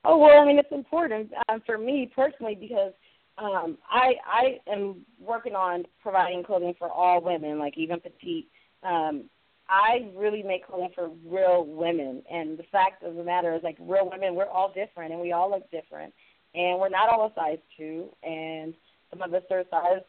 Oh 0.04 0.18
well, 0.18 0.40
I 0.40 0.46
mean 0.46 0.59
it's 0.59 0.72
important 0.72 1.30
um, 1.48 1.62
for 1.66 1.76
me 1.76 2.11
personally 2.14 2.56
because 2.59 2.92
um, 3.38 3.78
I 3.88 4.14
I 4.26 4.70
am 4.70 5.04
working 5.18 5.54
on 5.54 5.85
providing 6.02 6.42
clothing 6.44 6.74
for 6.78 6.90
all 6.90 7.22
women, 7.22 7.59
like 7.59 7.76
even 7.76 8.00
petite. 8.00 8.48
Um, 8.83 9.25
I 9.69 10.11
really 10.16 10.43
make 10.43 10.66
clothing 10.66 10.90
for 10.95 11.11
real 11.27 11.64
women, 11.64 12.23
and 12.31 12.59
the 12.59 12.64
fact 12.73 13.05
of 13.05 13.14
the 13.14 13.23
matter 13.23 13.55
is, 13.55 13.62
like 13.62 13.77
real 13.79 14.11
women, 14.11 14.35
we're 14.35 14.47
all 14.47 14.73
different, 14.73 15.12
and 15.12 15.21
we 15.21 15.33
all 15.33 15.51
look 15.51 15.71
different, 15.71 16.12
and 16.55 16.81
we're 16.81 16.88
not 16.88 17.09
all 17.09 17.27
a 17.27 17.35
size 17.35 17.59
two, 17.77 18.09
and 18.23 18.75
some 19.11 19.23
of 19.23 19.33
us 19.33 19.43
are 19.51 19.61
a 19.61 19.69
size 19.71 20.03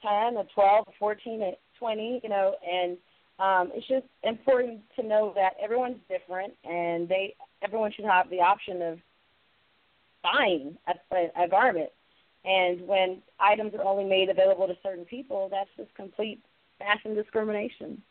ten, 0.00 0.36
or 0.36 0.46
twelve, 0.54 0.86
or 0.86 0.94
fourteen, 0.98 1.42
or 1.42 1.52
twenty, 1.78 2.20
you 2.22 2.30
know, 2.30 2.54
and 2.66 2.96
um, 3.38 3.72
it's 3.74 3.86
just 3.86 4.06
important 4.22 4.80
to 4.96 5.02
know 5.02 5.32
that 5.34 5.54
everyone's 5.62 5.98
different, 6.08 6.54
and 6.64 7.08
they 7.08 7.34
everyone 7.60 7.92
should 7.92 8.04
have 8.06 8.30
the 8.30 8.40
option 8.40 8.80
of 8.80 8.98
buying 10.22 10.76
a, 10.86 11.14
a, 11.14 11.44
a 11.44 11.48
garment. 11.48 11.90
And 12.44 12.86
when 12.88 13.22
items 13.38 13.74
are 13.74 13.84
only 13.84 14.04
made 14.04 14.28
available 14.28 14.66
to 14.66 14.76
certain 14.82 15.04
people, 15.04 15.48
that's 15.50 15.70
just 15.76 15.94
complete 15.94 16.40
fashion 16.78 17.14
discrimination. 17.14 18.02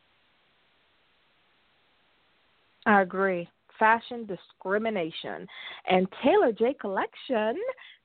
I 2.85 3.01
agree 3.01 3.47
fashion 3.81 4.27
discrimination. 4.27 5.47
And 5.89 6.07
Taylor 6.23 6.51
Jay 6.51 6.75
Collection 6.79 7.55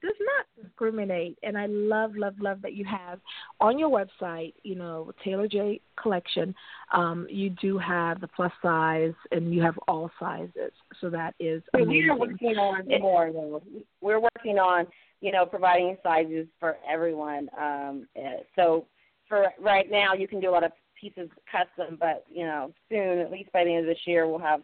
does 0.02 0.14
not 0.20 0.64
discriminate. 0.64 1.38
And 1.42 1.58
I 1.58 1.66
love, 1.66 2.16
love, 2.16 2.34
love 2.40 2.62
that 2.62 2.72
you 2.72 2.86
have 2.86 3.20
on 3.60 3.78
your 3.78 3.90
website, 3.90 4.54
you 4.62 4.74
know, 4.74 5.12
Taylor 5.22 5.46
Jay 5.46 5.82
Collection, 6.00 6.54
um, 6.94 7.26
you 7.28 7.50
do 7.50 7.76
have 7.76 8.22
the 8.22 8.28
plus 8.28 8.52
size 8.62 9.12
and 9.32 9.52
you 9.52 9.62
have 9.62 9.78
all 9.86 10.10
sizes. 10.18 10.72
So 11.00 11.10
that 11.10 11.34
is 11.38 11.62
amazing. 11.74 12.08
We're 12.08 12.18
working 12.18 12.56
on 12.56 13.00
more 13.00 13.30
though. 13.30 13.62
We're 14.00 14.20
working 14.20 14.58
on, 14.58 14.86
you 15.20 15.30
know, 15.30 15.44
providing 15.44 15.98
sizes 16.02 16.46
for 16.58 16.76
everyone. 16.90 17.50
Um, 17.60 18.08
so 18.54 18.86
for 19.28 19.48
right 19.60 19.90
now, 19.90 20.14
you 20.14 20.26
can 20.26 20.40
do 20.40 20.48
a 20.48 20.52
lot 20.52 20.64
of 20.64 20.72
pieces 21.00 21.28
custom, 21.50 21.96
but 21.98 22.24
you 22.32 22.44
know, 22.44 22.72
soon, 22.88 23.18
at 23.18 23.30
least 23.30 23.52
by 23.52 23.64
the 23.64 23.70
end 23.70 23.80
of 23.80 23.86
this 23.86 24.06
year, 24.06 24.26
we'll 24.28 24.38
have 24.38 24.60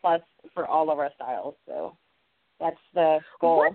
plus 0.00 0.20
for 0.52 0.66
all 0.66 0.90
of 0.90 0.98
our 0.98 1.10
styles. 1.14 1.54
So 1.66 1.96
that's 2.60 2.76
the 2.94 3.18
goal. 3.40 3.58
What, 3.58 3.72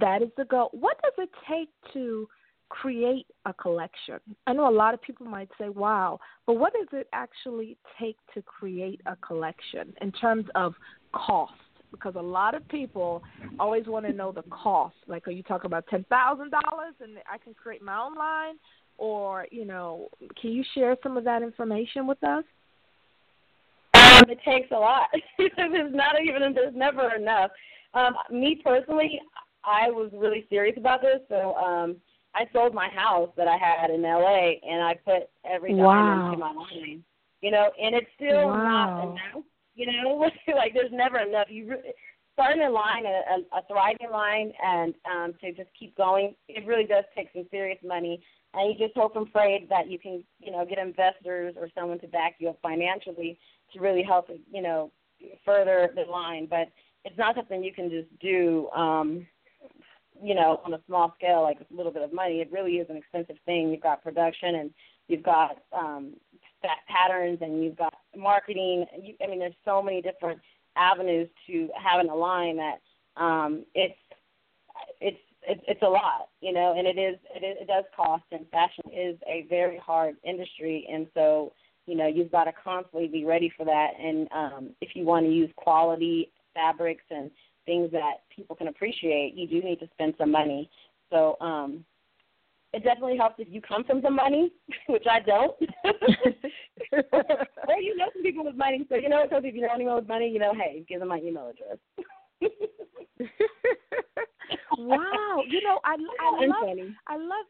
that 0.00 0.22
is 0.22 0.30
the 0.36 0.44
goal. 0.44 0.70
What 0.72 0.96
does 1.02 1.12
it 1.18 1.30
take 1.48 1.68
to 1.92 2.28
create 2.70 3.26
a 3.44 3.52
collection? 3.52 4.20
I 4.46 4.52
know 4.54 4.68
a 4.68 4.72
lot 4.72 4.94
of 4.94 5.02
people 5.02 5.26
might 5.26 5.50
say, 5.58 5.68
wow, 5.68 6.18
but 6.46 6.54
what 6.54 6.72
does 6.72 6.88
it 6.92 7.08
actually 7.12 7.76
take 8.00 8.16
to 8.34 8.42
create 8.42 9.00
a 9.06 9.16
collection 9.16 9.92
in 10.00 10.12
terms 10.12 10.46
of 10.54 10.74
cost? 11.12 11.52
Because 11.90 12.14
a 12.16 12.22
lot 12.22 12.54
of 12.54 12.66
people 12.68 13.22
always 13.58 13.86
want 13.86 14.06
to 14.06 14.12
know 14.12 14.30
the 14.30 14.44
cost. 14.44 14.94
Like, 15.08 15.26
are 15.26 15.32
you 15.32 15.42
talking 15.42 15.66
about 15.66 15.86
$10,000 15.88 16.06
and 16.08 17.18
I 17.30 17.36
can 17.42 17.52
create 17.52 17.82
my 17.82 18.00
own 18.00 18.14
line? 18.14 18.54
Or, 19.00 19.46
you 19.50 19.64
know, 19.64 20.10
can 20.40 20.52
you 20.52 20.62
share 20.74 20.94
some 21.02 21.16
of 21.16 21.24
that 21.24 21.42
information 21.42 22.06
with 22.06 22.22
us? 22.22 22.44
Um, 23.94 24.24
it 24.28 24.38
takes 24.44 24.70
a 24.72 24.74
lot. 24.74 25.08
there's 25.38 25.94
not 25.94 26.16
even 26.22 26.52
there's 26.52 26.76
never 26.76 27.14
enough. 27.14 27.50
Um, 27.94 28.12
me 28.30 28.60
personally, 28.62 29.18
I 29.64 29.88
was 29.88 30.10
really 30.12 30.44
serious 30.50 30.76
about 30.76 31.00
this, 31.00 31.20
so 31.30 31.54
um, 31.54 31.96
I 32.34 32.44
sold 32.52 32.74
my 32.74 32.88
house 32.88 33.30
that 33.38 33.48
I 33.48 33.56
had 33.56 33.88
in 33.88 34.02
LA, 34.02 34.52
and 34.70 34.84
I 34.84 34.94
put 35.02 35.30
every 35.50 35.70
dime 35.70 35.78
wow. 35.78 36.26
into 36.26 36.38
my 36.38 36.52
line. 36.52 37.02
You 37.40 37.52
know, 37.52 37.70
and 37.82 37.94
it's 37.94 38.06
still 38.16 38.48
wow. 38.48 38.62
not 38.64 39.02
enough. 39.04 39.44
You 39.76 39.86
know, 39.86 40.18
like 40.54 40.74
there's 40.74 40.92
never 40.92 41.20
enough. 41.20 41.46
You 41.48 41.70
re- 41.70 41.94
starting 42.34 42.62
a 42.62 42.70
line, 42.70 43.04
a, 43.06 43.56
a 43.56 43.62
thriving 43.66 44.10
line, 44.12 44.52
and 44.62 44.94
um, 45.10 45.32
to 45.40 45.52
just 45.52 45.70
keep 45.78 45.96
going, 45.96 46.34
it 46.48 46.66
really 46.66 46.84
does 46.84 47.04
take 47.16 47.28
some 47.32 47.46
serious 47.50 47.78
money. 47.82 48.20
And 48.52 48.72
you 48.72 48.86
just 48.86 48.96
hope 48.96 49.14
and 49.16 49.30
pray 49.32 49.66
that 49.70 49.90
you 49.90 49.98
can, 49.98 50.24
you 50.40 50.50
know, 50.50 50.64
get 50.66 50.78
investors 50.78 51.54
or 51.56 51.68
someone 51.74 52.00
to 52.00 52.08
back 52.08 52.36
you 52.38 52.48
up 52.48 52.58
financially 52.62 53.38
to 53.72 53.80
really 53.80 54.02
help, 54.02 54.28
you 54.50 54.62
know, 54.62 54.90
further 55.44 55.90
the 55.94 56.10
line. 56.10 56.46
But 56.50 56.68
it's 57.04 57.16
not 57.16 57.36
something 57.36 57.62
you 57.62 57.72
can 57.72 57.90
just 57.90 58.08
do. 58.20 58.68
um 58.70 59.26
you 60.22 60.34
know, 60.34 60.60
on 60.64 60.74
a 60.74 60.80
small 60.86 61.14
scale, 61.16 61.42
like 61.42 61.58
a 61.60 61.74
little 61.74 61.92
bit 61.92 62.02
of 62.02 62.12
money, 62.12 62.40
it 62.40 62.52
really 62.52 62.72
is 62.72 62.88
an 62.90 62.96
expensive 62.96 63.36
thing. 63.46 63.70
You've 63.70 63.82
got 63.82 64.02
production 64.02 64.56
and 64.56 64.70
you've 65.08 65.22
got 65.22 65.58
um, 65.72 66.14
patterns 66.88 67.38
and 67.40 67.64
you've 67.64 67.76
got 67.76 67.94
marketing. 68.16 68.84
You, 69.02 69.14
I 69.22 69.28
mean, 69.28 69.38
there's 69.38 69.54
so 69.64 69.82
many 69.82 70.02
different 70.02 70.40
avenues 70.76 71.28
to 71.46 71.68
having 71.82 72.10
a 72.10 72.14
line 72.14 72.58
that 72.58 72.80
um, 73.16 73.64
it's 73.74 73.96
it's 75.00 75.18
it's 75.42 75.62
it's 75.66 75.82
a 75.82 75.88
lot, 75.88 76.28
you 76.40 76.52
know, 76.52 76.74
and 76.76 76.86
it 76.86 76.98
is 76.98 77.16
it, 77.34 77.44
is, 77.44 77.56
it 77.60 77.66
does 77.66 77.84
cost. 77.94 78.24
And 78.32 78.46
fashion 78.50 78.84
is 78.92 79.16
a 79.26 79.46
very 79.48 79.78
hard 79.78 80.16
industry, 80.24 80.86
and 80.92 81.06
so 81.14 81.52
you 81.86 81.96
know 81.96 82.06
you've 82.06 82.32
got 82.32 82.44
to 82.44 82.52
constantly 82.52 83.08
be 83.08 83.24
ready 83.24 83.52
for 83.56 83.64
that. 83.64 83.90
And 83.98 84.28
um, 84.32 84.70
if 84.80 84.94
you 84.94 85.04
want 85.04 85.26
to 85.26 85.32
use 85.32 85.50
quality 85.56 86.30
fabrics 86.54 87.04
and 87.10 87.30
things 87.66 87.90
that 87.92 88.22
people 88.34 88.56
can 88.56 88.68
appreciate, 88.68 89.34
you 89.34 89.46
do 89.46 89.62
need 89.62 89.80
to 89.80 89.88
spend 89.94 90.14
some 90.18 90.30
money. 90.30 90.70
So 91.10 91.36
um, 91.40 91.84
it 92.72 92.84
definitely 92.84 93.16
helps 93.16 93.36
if 93.38 93.48
you 93.50 93.60
come 93.60 93.84
from 93.84 94.00
some 94.02 94.14
money, 94.14 94.52
which 94.88 95.06
I 95.10 95.20
don't. 95.20 95.56
or 96.92 97.76
you 97.80 97.96
know 97.96 98.06
some 98.12 98.22
people 98.22 98.44
with 98.44 98.56
money. 98.56 98.86
So 98.88 98.96
you 98.96 99.08
know, 99.08 99.24
so 99.30 99.38
if 99.38 99.54
you 99.54 99.62
know 99.62 99.74
anyone 99.74 99.96
with 99.96 100.08
money, 100.08 100.28
you 100.28 100.38
know, 100.38 100.52
hey, 100.54 100.84
give 100.88 101.00
them 101.00 101.08
my 101.08 101.18
email 101.18 101.50
address. 101.50 101.78
wow, 104.86 105.42
you 105.48 105.62
know, 105.62 105.80
I 105.84 105.96
I 106.20 106.46
love 106.46 106.56
funny. 106.60 106.96
I 107.06 107.16
love 107.16 107.46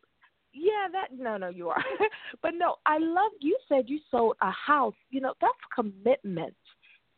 yeah, 0.53 0.89
that 0.93 1.09
no, 1.17 1.37
no, 1.37 1.49
you 1.49 1.69
are. 1.69 1.85
but 2.43 2.53
no, 2.57 2.77
I 2.87 2.99
love 2.99 3.33
you 3.41 3.57
said 3.69 3.85
you 3.89 4.01
sold 4.11 4.37
a 4.43 4.51
house. 4.51 4.95
You 5.11 5.21
know, 5.21 5.35
that's 5.41 5.55
commitment 5.75 6.55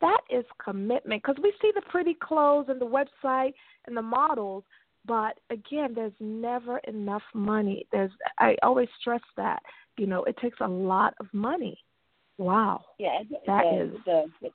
that 0.03 0.19
is 0.29 0.43
commitment 0.63 1.23
because 1.23 1.41
we 1.41 1.53
see 1.61 1.71
the 1.73 1.81
pretty 1.89 2.13
clothes 2.13 2.65
and 2.67 2.79
the 2.79 2.85
website 2.85 3.53
and 3.87 3.95
the 3.95 4.01
models 4.01 4.63
but 5.05 5.39
again 5.49 5.93
there's 5.95 6.13
never 6.19 6.77
enough 6.79 7.23
money 7.33 7.87
there's 7.91 8.11
i 8.37 8.55
always 8.61 8.89
stress 8.99 9.21
that 9.37 9.61
you 9.97 10.05
know 10.05 10.23
it 10.25 10.35
takes 10.37 10.57
a 10.61 10.67
lot 10.67 11.13
of 11.19 11.27
money 11.33 11.77
wow 12.37 12.83
yeah 12.99 13.19
that 13.47 13.65
it, 13.65 13.81
is 13.81 13.99
it, 14.41 14.53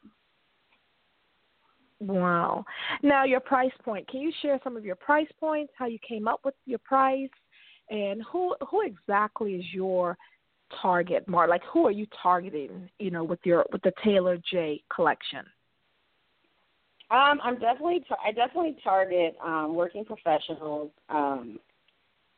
wow. 2.00 2.64
Now 3.02 3.24
your 3.24 3.40
price 3.40 3.72
point. 3.84 4.08
Can 4.08 4.20
you 4.20 4.32
share 4.42 4.60
some 4.62 4.76
of 4.76 4.84
your 4.84 4.96
price 4.96 5.28
points 5.38 5.72
how 5.76 5.86
you 5.86 5.98
came 6.06 6.28
up 6.28 6.40
with 6.44 6.54
your 6.66 6.78
price? 6.80 7.30
And 7.90 8.22
who 8.30 8.54
who 8.70 8.82
exactly 8.82 9.54
is 9.54 9.64
your 9.72 10.16
target 10.82 11.26
more 11.26 11.48
like 11.48 11.62
who 11.72 11.86
are 11.86 11.90
you 11.90 12.06
targeting 12.22 12.90
you 12.98 13.10
know 13.10 13.24
with 13.24 13.38
your 13.42 13.64
with 13.72 13.80
the 13.82 13.92
taylor 14.04 14.38
jay 14.52 14.82
collection? 14.94 15.40
Um 17.10 17.40
i'm 17.42 17.58
definitely 17.58 18.04
tar- 18.06 18.18
i 18.22 18.32
definitely 18.32 18.76
target 18.84 19.34
um 19.42 19.74
working 19.74 20.04
professionals 20.04 20.90
um 21.08 21.58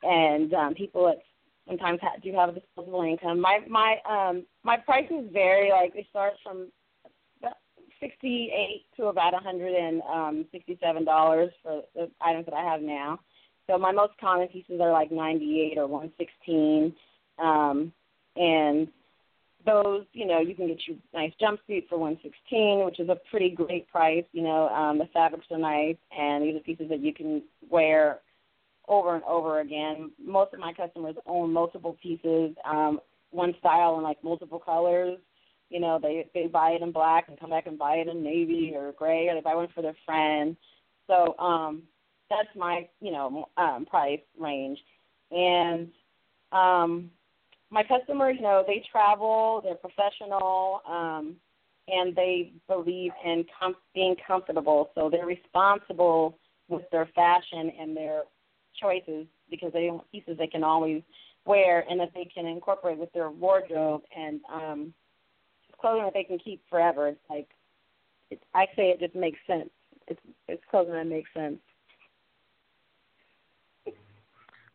and 0.05 0.55
um 0.55 0.75
people 0.75 1.07
that 1.07 1.19
sometimes 1.71 2.01
ha- 2.03 2.19
do 2.23 2.33
have 2.33 2.51
a 2.51 2.53
disposable 2.53 3.03
income. 3.03 3.41
My 3.41 3.61
my 3.69 3.97
um 4.09 4.45
my 4.63 4.77
prices 4.77 5.29
vary. 5.33 5.71
Like 5.71 5.95
they 5.95 6.07
start 6.11 6.35
from 6.43 6.69
sixty 8.01 8.51
eight 8.55 8.85
to 8.97 9.07
about 9.07 9.35
a 9.35 9.39
hundred 9.39 9.75
and 9.75 10.03
um 10.03 10.47
for 10.53 11.83
the 11.95 12.11
items 12.21 12.45
that 12.47 12.55
i 12.55 12.63
have 12.63 12.83
now 12.83 13.19
so 13.67 13.79
my 13.79 13.93
most 13.93 14.13
common 14.21 14.49
pieces 14.49 14.81
are 14.81 14.93
like 14.93 15.13
ninety 15.13 15.61
eight 15.61 15.79
or 15.79 15.87
one 15.87 16.11
sixteen 16.19 16.93
um 17.39 17.93
and 18.37 18.89
those, 19.67 20.05
you 20.13 20.27
know, 20.27 20.41
you 20.41 20.55
can 20.55 20.69
get 20.69 20.79
you 20.87 20.97
nice 21.13 21.33
jumpsuit 21.41 21.89
for 21.89 21.99
one 21.99 22.19
sixteen, 22.23 22.85
which 22.85 22.99
is 23.01 23.09
a 23.09 23.19
pretty 23.31 23.51
great 23.51 23.89
price. 23.91 24.25
You 24.33 24.43
know, 24.43 24.69
um, 24.69 24.99
the 24.99 25.09
fabrics 25.13 25.47
are 25.51 25.59
nice, 25.59 25.97
and 26.17 26.45
these 26.45 26.57
are 26.57 26.61
pieces 26.61 26.89
that 26.89 27.01
you 27.01 27.13
can 27.13 27.43
wear 27.69 28.21
over 28.89 29.15
and 29.15 29.25
over 29.25 29.61
again. 29.61 30.11
Most 30.25 30.55
of 30.55 30.61
my 30.61 30.73
customers 30.73 31.15
own 31.27 31.53
multiple 31.53 31.97
pieces, 32.03 32.55
um, 32.65 33.01
one 33.31 33.55
style 33.59 33.97
in 33.99 34.03
like 34.03 34.23
multiple 34.25 34.59
colors. 34.59 35.19
You 35.71 35.81
know, 35.81 35.99
they 36.01 36.27
they 36.35 36.47
buy 36.47 36.71
it 36.71 36.83
in 36.83 36.93
black 36.93 37.29
and 37.29 37.39
come 37.39 37.51
back 37.51 37.67
and 37.67 37.79
buy 37.79 37.95
it 37.95 38.09
in 38.09 38.23
navy 38.23 38.73
or 38.75 38.93
gray, 38.93 39.29
or 39.29 39.35
they 39.35 39.41
buy 39.41 39.55
one 39.55 39.69
for 39.75 39.83
their 39.83 39.97
friend. 40.05 40.57
So 41.07 41.37
um, 41.39 41.83
that's 42.29 42.49
my 42.57 42.89
you 43.01 43.13
know 43.13 43.47
um, 43.57 43.87
price 43.87 44.21
range, 44.39 44.79
and 45.31 45.89
um, 46.53 47.11
my 47.71 47.85
customers, 47.85 48.37
you 48.37 48.43
know, 48.43 48.65
they 48.67 48.85
travel, 48.91 49.61
they're 49.63 49.77
professional, 49.77 50.83
um, 50.89 51.37
and 51.89 52.15
they 52.15 52.53
believe 52.69 53.13
in 53.25 53.45
com- 53.59 53.77
being 53.95 54.17
comfortable. 54.27 54.91
So 54.95 55.09
they're 55.09 55.27
responsible 55.27 56.39
with 56.69 56.83
their 56.91 57.09
fashion 57.15 57.73
and 57.81 57.97
their 57.97 58.23
choices 58.81 59.27
because 59.51 59.73
they 59.73 59.91
want 59.91 60.11
pieces 60.11 60.37
they 60.39 60.47
can 60.47 60.65
always 60.65 61.03
wear 61.45 61.85
and 61.89 61.99
that 61.99 62.11
they 62.15 62.29
can 62.33 62.47
incorporate 62.47 62.99
with 62.99 63.13
their 63.13 63.31
wardrobe 63.31 64.03
and 64.17 64.41
um, 64.53 64.95
clothing 65.81 66.05
that 66.05 66.15
they 66.15 66.25
can 66.25 66.39
keep 66.39 66.63
forever. 66.69 67.09
It's 67.09 67.21
like 67.29 67.49
it, 68.31 68.43
I 68.55 68.67
say 68.77 68.91
it 68.91 69.01
just 69.01 69.15
makes 69.15 69.39
sense. 69.47 69.71
It's 70.09 70.21
it's 70.49 70.63
clothing 70.71 70.95
that 70.95 71.07
makes 71.07 71.31
sense. 71.35 71.59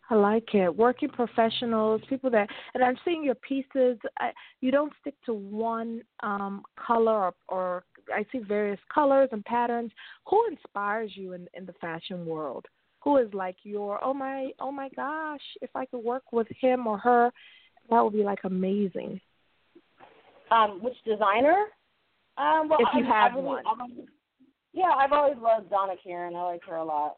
I 0.09 0.15
like 0.15 0.53
it. 0.53 0.75
Working 0.75 1.09
professionals, 1.09 2.01
people 2.07 2.29
that, 2.29 2.47
and 2.73 2.83
I'm 2.83 2.95
seeing 3.03 3.23
your 3.23 3.35
pieces. 3.35 3.97
I, 4.19 4.31
you 4.61 4.71
don't 4.71 4.93
stick 5.01 5.15
to 5.25 5.33
one 5.33 6.03
um, 6.21 6.63
color, 6.75 7.11
or, 7.17 7.33
or 7.47 7.83
I 8.13 8.23
see 8.31 8.39
various 8.39 8.79
colors 8.93 9.29
and 9.31 9.43
patterns. 9.45 9.91
Who 10.29 10.45
inspires 10.51 11.11
you 11.15 11.33
in 11.33 11.47
in 11.55 11.65
the 11.65 11.73
fashion 11.73 12.25
world? 12.25 12.65
Who 13.03 13.17
is 13.17 13.33
like 13.33 13.57
your 13.63 14.03
oh 14.03 14.13
my 14.13 14.51
oh 14.59 14.71
my 14.71 14.89
gosh? 14.95 15.41
If 15.61 15.71
I 15.75 15.85
could 15.85 16.03
work 16.03 16.31
with 16.31 16.47
him 16.59 16.85
or 16.85 16.99
her, 16.99 17.31
that 17.89 18.03
would 18.03 18.13
be 18.13 18.23
like 18.23 18.43
amazing. 18.43 19.19
Um, 20.55 20.81
which 20.81 20.95
designer? 21.05 21.65
Um, 22.37 22.69
well, 22.69 22.79
if 22.79 22.87
you 22.95 23.03
I, 23.05 23.07
have 23.07 23.31
I 23.33 23.35
really, 23.35 23.47
one. 23.47 23.63
I've, 23.67 24.07
yeah, 24.73 24.91
I've 24.97 25.11
always 25.11 25.37
loved 25.41 25.69
Donna 25.69 25.93
Karan. 26.01 26.35
I 26.35 26.43
like 26.43 26.63
her 26.67 26.75
a 26.77 26.83
lot. 26.83 27.17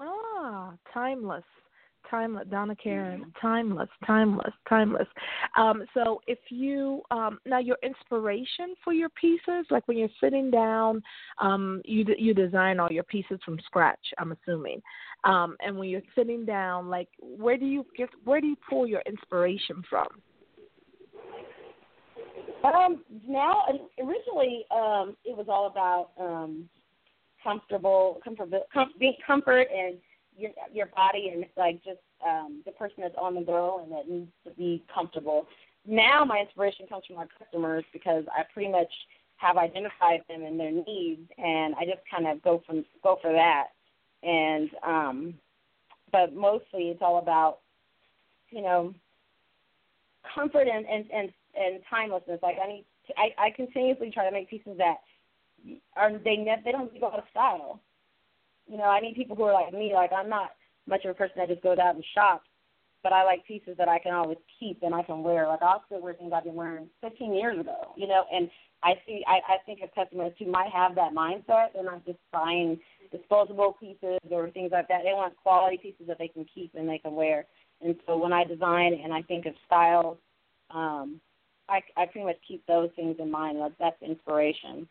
Ah, 0.00 0.72
timeless, 0.94 1.44
timeless. 2.10 2.46
Donna 2.50 2.74
Karan, 2.74 3.32
timeless, 3.40 3.88
timeless, 4.06 4.52
timeless. 4.68 5.06
Um, 5.58 5.84
so 5.92 6.22
if 6.26 6.38
you 6.48 7.02
um, 7.10 7.38
now 7.44 7.58
your 7.58 7.76
inspiration 7.82 8.74
for 8.82 8.94
your 8.94 9.10
pieces, 9.10 9.66
like 9.68 9.86
when 9.86 9.98
you're 9.98 10.08
sitting 10.18 10.50
down, 10.50 11.02
um, 11.38 11.82
you 11.84 12.06
you 12.16 12.32
design 12.32 12.80
all 12.80 12.90
your 12.90 13.04
pieces 13.04 13.38
from 13.44 13.58
scratch. 13.66 14.14
I'm 14.16 14.32
assuming, 14.32 14.80
um, 15.24 15.56
and 15.60 15.76
when 15.76 15.90
you're 15.90 16.00
sitting 16.14 16.46
down, 16.46 16.88
like 16.88 17.08
where 17.20 17.58
do 17.58 17.66
you 17.66 17.84
get 17.96 18.08
where 18.24 18.40
do 18.40 18.46
you 18.46 18.56
pull 18.68 18.86
your 18.86 19.02
inspiration 19.06 19.82
from? 19.90 20.08
Um, 22.64 23.04
now 23.26 23.64
originally, 23.98 24.64
um, 24.70 25.16
it 25.24 25.36
was 25.36 25.46
all 25.48 25.66
about 25.66 26.10
um 26.18 26.68
comfortable, 27.42 28.20
comfort, 28.22 28.50
com- 28.72 28.92
being 28.98 29.16
comfort 29.26 29.68
and 29.74 29.96
your 30.36 30.50
your 30.72 30.86
body 30.86 31.30
and 31.32 31.44
like 31.56 31.82
just 31.84 31.98
um, 32.26 32.62
the 32.64 32.72
person 32.72 32.96
that's 32.98 33.14
on 33.18 33.34
the 33.34 33.42
go 33.42 33.80
and 33.82 33.92
that 33.92 34.08
needs 34.08 34.30
to 34.44 34.50
be 34.52 34.82
comfortable. 34.92 35.46
Now 35.86 36.24
my 36.24 36.38
inspiration 36.38 36.86
comes 36.86 37.04
from 37.06 37.16
our 37.16 37.28
customers 37.38 37.84
because 37.92 38.24
I 38.36 38.42
pretty 38.52 38.70
much 38.70 38.92
have 39.36 39.56
identified 39.56 40.20
them 40.28 40.42
and 40.42 40.60
their 40.60 40.70
needs, 40.70 41.28
and 41.38 41.74
I 41.76 41.84
just 41.84 42.00
kind 42.10 42.26
of 42.26 42.42
go 42.42 42.62
from 42.66 42.84
go 43.02 43.18
for 43.22 43.32
that. 43.32 43.68
And 44.22 44.70
um, 44.86 45.34
but 46.12 46.34
mostly 46.34 46.88
it's 46.88 47.02
all 47.02 47.18
about 47.18 47.58
you 48.50 48.62
know 48.62 48.94
comfort 50.34 50.68
and 50.68 50.86
and 50.86 51.04
and, 51.12 51.32
and 51.60 51.80
timelessness. 51.88 52.40
Like 52.42 52.56
I 52.62 52.68
need, 52.68 52.84
to, 53.06 53.12
I 53.18 53.46
I 53.46 53.50
continuously 53.50 54.10
try 54.10 54.24
to 54.24 54.32
make 54.32 54.48
pieces 54.48 54.78
that 54.78 54.96
are 55.96 56.12
they 56.24 56.36
ne- 56.36 56.62
they 56.64 56.72
don't 56.72 56.98
go 57.00 57.08
out 57.08 57.18
of 57.18 57.24
style. 57.30 57.80
You 58.66 58.78
know, 58.78 58.84
I 58.84 59.00
need 59.00 59.14
people 59.16 59.36
who 59.36 59.44
are 59.44 59.52
like 59.52 59.72
me. 59.72 59.92
Like 59.94 60.10
I'm 60.12 60.28
not 60.28 60.50
much 60.88 61.04
of 61.04 61.10
a 61.10 61.14
person 61.14 61.36
that 61.38 61.48
just 61.48 61.62
goes 61.62 61.78
out 61.78 61.94
and 61.94 62.04
shops, 62.14 62.48
but 63.02 63.12
I 63.12 63.24
like 63.24 63.46
pieces 63.46 63.76
that 63.78 63.88
I 63.88 63.98
can 63.98 64.14
always 64.14 64.38
keep 64.58 64.82
and 64.82 64.94
I 64.94 65.02
can 65.02 65.22
wear. 65.22 65.46
Like 65.46 65.62
I'll 65.62 65.82
still 65.86 66.00
wear 66.00 66.14
things 66.14 66.32
I've 66.34 66.44
been 66.44 66.54
wearing 66.54 66.88
15 67.02 67.34
years 67.34 67.58
ago. 67.58 67.92
You 67.96 68.08
know, 68.08 68.24
and 68.32 68.50
I 68.82 68.94
see. 69.06 69.22
I 69.26 69.40
I 69.46 69.56
think 69.66 69.80
of 69.82 69.94
customers 69.94 70.32
who 70.38 70.50
might 70.50 70.70
have 70.72 70.94
that 70.94 71.12
mindset. 71.12 71.72
They're 71.74 71.84
not 71.84 72.04
just 72.06 72.18
buying 72.32 72.78
disposable 73.12 73.76
pieces 73.80 74.18
or 74.30 74.50
things 74.50 74.70
like 74.72 74.88
that. 74.88 75.02
They 75.04 75.12
want 75.12 75.36
quality 75.36 75.76
pieces 75.76 76.06
that 76.06 76.18
they 76.18 76.28
can 76.28 76.46
keep 76.52 76.74
and 76.74 76.88
they 76.88 76.98
can 76.98 77.14
wear. 77.14 77.46
And 77.82 77.96
so 78.06 78.16
when 78.16 78.32
I 78.32 78.44
design 78.44 78.98
and 79.02 79.12
I 79.12 79.22
think 79.22 79.46
of 79.46 79.54
styles, 79.66 80.18
um, 80.70 81.20
I, 81.70 81.80
I 81.96 82.06
pretty 82.06 82.26
much 82.26 82.36
keep 82.46 82.66
those 82.66 82.90
things 82.96 83.16
in 83.18 83.30
mind. 83.30 83.58
That's, 83.60 83.74
that's 83.78 84.02
inspiration. 84.02 84.88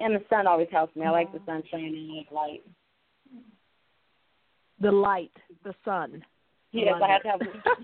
And 0.00 0.14
the 0.14 0.24
sun 0.30 0.46
always 0.46 0.68
helps 0.70 0.94
me. 0.96 1.04
I 1.04 1.10
like 1.10 1.32
the 1.32 1.40
sun 1.46 1.62
shining 1.70 2.16
like 2.16 2.30
light. 2.30 2.62
The 4.80 4.90
light, 4.90 5.32
the 5.62 5.74
sun. 5.84 6.24
Yes, 6.72 6.92
Love 6.92 7.02
I 7.02 7.08
have 7.08 7.20
it. 7.20 7.24
to 7.24 7.28
have. 7.28 7.40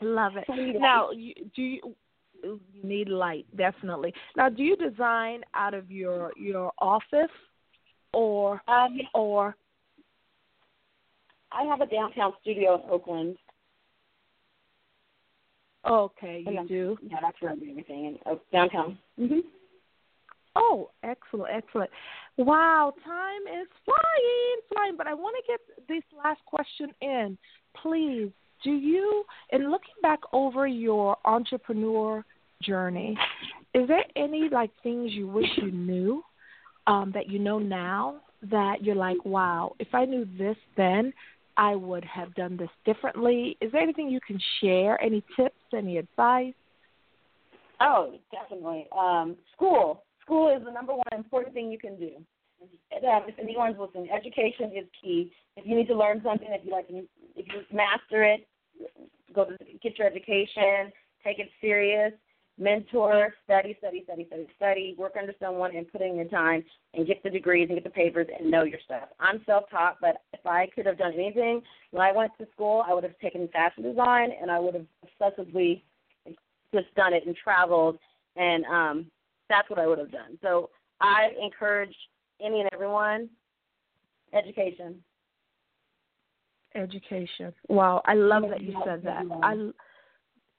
Love 0.00 0.32
it. 0.36 0.80
Now, 0.80 1.10
do 1.12 1.62
you, 1.62 1.94
you 2.42 2.60
need 2.82 3.08
light 3.08 3.46
definitely? 3.56 4.12
Now, 4.36 4.48
do 4.48 4.62
you 4.62 4.76
design 4.76 5.42
out 5.54 5.72
of 5.72 5.90
your 5.90 6.32
your 6.36 6.72
office 6.78 7.30
or 8.12 8.60
Um, 8.68 8.98
or 9.14 9.56
I 11.52 11.62
have 11.64 11.80
a 11.80 11.86
downtown 11.86 12.32
studio 12.42 12.82
in 12.82 12.90
Oakland. 12.90 13.36
Okay, 15.86 16.44
you 16.46 16.58
And 16.58 16.68
do? 16.68 16.96
Yeah, 17.02 17.18
that's 17.20 17.40
where 17.40 17.52
I 17.52 17.56
do 17.56 17.70
everything 17.70 18.06
in 18.06 18.18
Oak, 18.26 18.42
downtown. 18.52 18.98
Mhm. 19.18 19.40
Oh, 20.56 20.90
excellent, 21.02 21.52
excellent. 21.52 21.90
Wow, 22.36 22.94
time 23.04 23.42
is 23.60 23.68
flying, 23.84 24.56
flying. 24.72 24.96
But 24.96 25.06
I 25.06 25.14
want 25.14 25.36
to 25.44 25.52
get 25.52 25.88
this 25.88 26.04
last 26.16 26.44
question 26.46 26.94
in. 27.00 27.36
Please, 27.82 28.30
do 28.62 28.70
you, 28.70 29.24
in 29.50 29.70
looking 29.70 29.94
back 30.00 30.20
over 30.32 30.66
your 30.66 31.16
entrepreneur 31.24 32.24
journey, 32.62 33.18
is 33.74 33.88
there 33.88 34.04
any 34.16 34.48
like 34.48 34.70
things 34.82 35.12
you 35.12 35.26
wish 35.26 35.48
you 35.56 35.72
knew 35.72 36.24
um, 36.86 37.10
that 37.14 37.28
you 37.28 37.38
know 37.38 37.58
now 37.58 38.20
that 38.50 38.82
you're 38.82 38.94
like, 38.94 39.22
wow, 39.24 39.74
if 39.78 39.88
I 39.92 40.04
knew 40.04 40.26
this 40.38 40.56
then, 40.76 41.12
I 41.56 41.74
would 41.74 42.04
have 42.04 42.34
done 42.34 42.56
this 42.56 42.70
differently? 42.84 43.56
Is 43.60 43.72
there 43.72 43.80
anything 43.80 44.08
you 44.08 44.20
can 44.26 44.40
share? 44.60 45.00
Any 45.02 45.22
tips? 45.36 45.54
Any 45.72 45.98
advice? 45.98 46.54
Oh, 47.80 48.14
definitely. 48.32 48.86
Um, 48.96 49.36
school. 49.54 50.04
School 50.22 50.54
is 50.56 50.64
the 50.64 50.72
number 50.72 50.94
one 50.94 51.04
important 51.12 51.54
thing 51.54 51.70
you 51.70 51.78
can 51.78 51.98
do. 51.98 52.10
Um, 52.62 53.22
if 53.28 53.38
anyone's 53.38 53.76
listening, 53.78 54.08
education 54.10 54.72
is 54.74 54.86
key. 55.02 55.30
If 55.56 55.66
you 55.66 55.76
need 55.76 55.88
to 55.88 55.96
learn 55.96 56.22
something, 56.24 56.48
if 56.50 56.64
you 56.64 56.72
like, 56.72 56.88
to, 56.88 57.04
if 57.36 57.46
you 57.46 57.62
master 57.72 58.24
it, 58.24 58.46
go 59.34 59.44
to 59.44 59.56
get 59.82 59.98
your 59.98 60.06
education, 60.06 60.92
take 61.22 61.38
it 61.38 61.50
serious, 61.60 62.12
mentor, 62.58 63.34
study, 63.44 63.76
study, 63.78 64.02
study, 64.04 64.26
study, 64.26 64.46
study, 64.56 64.94
work 64.96 65.14
under 65.18 65.34
someone, 65.40 65.74
and 65.74 65.90
put 65.90 66.00
in 66.00 66.16
your 66.16 66.26
time 66.26 66.64
and 66.94 67.06
get 67.06 67.22
the 67.22 67.30
degrees 67.30 67.68
and 67.68 67.76
get 67.76 67.84
the 67.84 67.90
papers 67.90 68.28
and 68.38 68.50
know 68.50 68.62
your 68.62 68.78
stuff. 68.84 69.08
I'm 69.18 69.42
self-taught, 69.44 69.98
but 70.00 70.22
if 70.32 70.46
I 70.46 70.68
could 70.74 70.86
have 70.86 70.98
done 70.98 71.12
anything 71.14 71.62
when 71.90 72.02
I 72.02 72.12
went 72.12 72.32
to 72.38 72.46
school, 72.52 72.84
I 72.86 72.94
would 72.94 73.04
have 73.04 73.18
taken 73.18 73.48
fashion 73.48 73.82
design 73.82 74.30
and 74.40 74.50
I 74.50 74.60
would 74.60 74.74
have 74.74 74.86
obsessively 75.04 75.82
just 76.72 76.92
done 76.96 77.12
it 77.12 77.24
and 77.26 77.36
traveled 77.36 77.98
and 78.36 78.64
um 78.64 79.06
that's 79.48 79.68
what 79.70 79.78
I 79.78 79.86
would 79.86 79.98
have 79.98 80.10
done. 80.10 80.38
So 80.42 80.70
I 81.00 81.28
encourage 81.40 81.94
any 82.40 82.60
and 82.60 82.70
everyone 82.72 83.28
education. 84.32 85.02
Education. 86.74 87.52
Wow, 87.68 88.02
I 88.06 88.14
love 88.14 88.44
that 88.50 88.60
you 88.60 88.74
said 88.84 89.02
that. 89.04 89.22
I 89.42 89.70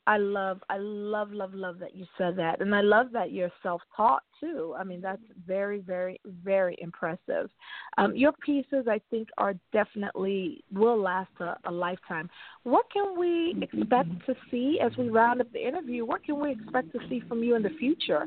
I 0.08 0.18
love 0.18 0.62
I 0.70 0.78
love 0.78 1.32
love 1.32 1.54
love 1.54 1.80
that 1.80 1.96
you 1.96 2.06
said 2.18 2.38
that. 2.38 2.62
And 2.62 2.76
I 2.76 2.82
love 2.82 3.08
that 3.14 3.32
you're 3.32 3.52
self-taught 3.64 4.24
too. 4.40 4.76
I 4.78 4.84
mean, 4.84 5.02
that's 5.02 5.22
very 5.48 5.80
very 5.80 6.20
very 6.44 6.76
impressive. 6.80 7.50
Um 7.98 8.16
your 8.16 8.32
pieces 8.34 8.88
I 8.88 9.02
think 9.10 9.30
are 9.38 9.56
definitely 9.74 10.64
will 10.72 11.02
last 11.02 11.32
a, 11.40 11.58
a 11.66 11.72
lifetime. 11.72 12.30
What 12.64 12.86
can 12.92 13.18
we 13.18 13.56
expect 13.62 14.10
to 14.28 14.36
see 14.52 14.80
as 14.82 14.96
we 14.98 15.10
round 15.10 15.42
up 15.42 15.52
the 15.52 15.66
interview? 15.66 16.06
What 16.06 16.24
can 16.24 16.40
we 16.40 16.52
expect 16.52 16.92
to 16.94 17.00
see 17.10 17.22
from 17.28 17.44
you 17.44 17.56
in 17.56 17.64
the 17.64 17.76
future? 17.80 18.26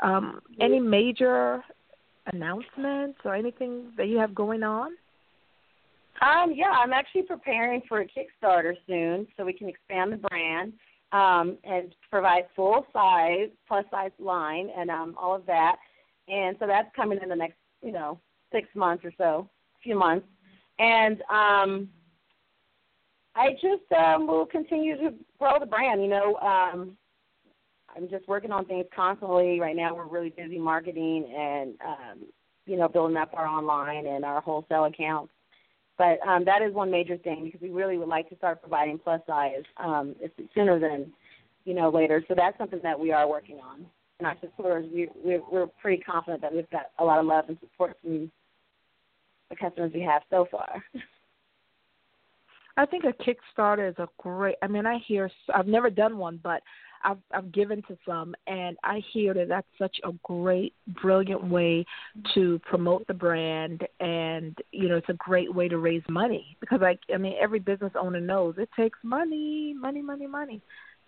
Um 0.00 0.40
any 0.60 0.80
major 0.80 1.62
announcements 2.32 3.18
or 3.24 3.34
anything 3.34 3.92
that 3.98 4.08
you 4.08 4.18
have 4.18 4.34
going 4.34 4.62
on? 4.62 4.92
Um, 6.20 6.52
yeah, 6.52 6.70
I'm 6.70 6.92
actually 6.92 7.22
preparing 7.22 7.80
for 7.88 8.00
a 8.00 8.04
Kickstarter 8.04 8.74
soon 8.88 9.26
so 9.36 9.44
we 9.44 9.52
can 9.52 9.68
expand 9.68 10.12
the 10.12 10.16
brand 10.16 10.72
um, 11.12 11.56
and 11.64 11.94
provide 12.10 12.44
full 12.54 12.86
size, 12.92 13.48
plus 13.66 13.84
size 13.90 14.10
line, 14.18 14.68
and 14.76 14.90
um, 14.90 15.14
all 15.18 15.34
of 15.34 15.46
that. 15.46 15.76
And 16.28 16.56
so 16.58 16.66
that's 16.66 16.94
coming 16.94 17.18
in 17.22 17.28
the 17.28 17.36
next, 17.36 17.56
you 17.82 17.92
know, 17.92 18.20
six 18.52 18.68
months 18.74 19.04
or 19.04 19.12
so, 19.16 19.48
a 19.76 19.78
few 19.82 19.98
months. 19.98 20.26
And 20.78 21.22
um, 21.30 21.88
I 23.34 23.52
just 23.52 23.90
um, 23.96 24.26
will 24.26 24.46
continue 24.46 24.96
to 24.96 25.14
grow 25.38 25.58
the 25.58 25.66
brand. 25.66 26.02
You 26.02 26.08
know, 26.08 26.36
um, 26.36 26.96
I'm 27.96 28.08
just 28.08 28.28
working 28.28 28.52
on 28.52 28.66
things 28.66 28.86
constantly. 28.94 29.60
Right 29.60 29.76
now, 29.76 29.94
we're 29.94 30.06
really 30.06 30.30
busy 30.30 30.58
marketing 30.58 31.32
and, 31.36 31.74
um, 31.84 32.26
you 32.66 32.76
know, 32.76 32.88
building 32.88 33.16
up 33.16 33.30
our 33.32 33.46
online 33.46 34.06
and 34.06 34.24
our 34.24 34.40
wholesale 34.40 34.84
accounts. 34.84 35.32
But 35.98 36.20
um, 36.26 36.44
that 36.44 36.62
is 36.62 36.72
one 36.72 36.90
major 36.90 37.16
thing 37.18 37.44
because 37.44 37.60
we 37.60 37.70
really 37.70 37.98
would 37.98 38.08
like 38.08 38.28
to 38.30 38.36
start 38.36 38.62
providing 38.62 38.98
plus 38.98 39.20
size 39.26 39.64
um, 39.78 40.14
sooner 40.54 40.78
than 40.78 41.12
you 41.64 41.74
know 41.74 41.90
later. 41.90 42.24
So 42.28 42.34
that's 42.36 42.56
something 42.56 42.80
that 42.84 42.98
we 42.98 43.12
are 43.12 43.28
working 43.28 43.58
on. 43.58 43.84
And 44.20 44.26
our 44.26 44.36
supporters, 44.40 44.88
we, 44.92 45.08
we're, 45.22 45.42
we're 45.50 45.66
pretty 45.66 46.02
confident 46.02 46.42
that 46.42 46.52
we've 46.52 46.70
got 46.70 46.86
a 46.98 47.04
lot 47.04 47.20
of 47.20 47.26
love 47.26 47.44
and 47.48 47.58
support 47.60 47.96
from 48.02 48.30
the 49.50 49.56
customers 49.56 49.92
we 49.94 50.02
have 50.02 50.22
so 50.30 50.46
far. 50.50 50.82
I 52.76 52.86
think 52.86 53.04
a 53.04 53.12
Kickstarter 53.12 53.88
is 53.90 53.96
a 53.98 54.06
great. 54.18 54.54
I 54.62 54.68
mean, 54.68 54.86
I 54.86 54.98
hear. 55.06 55.28
I've 55.52 55.66
never 55.66 55.90
done 55.90 56.16
one, 56.16 56.38
but 56.42 56.62
I've 57.04 57.18
I've 57.32 57.52
given 57.52 57.82
to 57.88 57.96
some, 58.06 58.34
and 58.46 58.76
I 58.84 59.02
hear 59.12 59.34
that 59.34 59.48
that's 59.48 59.66
such 59.78 59.96
a 60.04 60.12
great, 60.22 60.74
brilliant 61.00 61.44
way 61.44 61.84
to 62.34 62.58
promote 62.60 63.06
the 63.06 63.14
brand, 63.14 63.86
and 64.00 64.56
you 64.72 64.88
know, 64.88 64.96
it's 64.96 65.08
a 65.08 65.14
great 65.14 65.54
way 65.54 65.68
to 65.68 65.78
raise 65.78 66.02
money 66.08 66.56
because, 66.60 66.80
like, 66.80 67.00
I 67.12 67.18
mean, 67.18 67.34
every 67.40 67.58
business 67.58 67.92
owner 68.00 68.20
knows 68.20 68.54
it 68.58 68.68
takes 68.76 68.98
money, 69.02 69.74
money, 69.78 70.02
money, 70.02 70.26
money. 70.26 70.60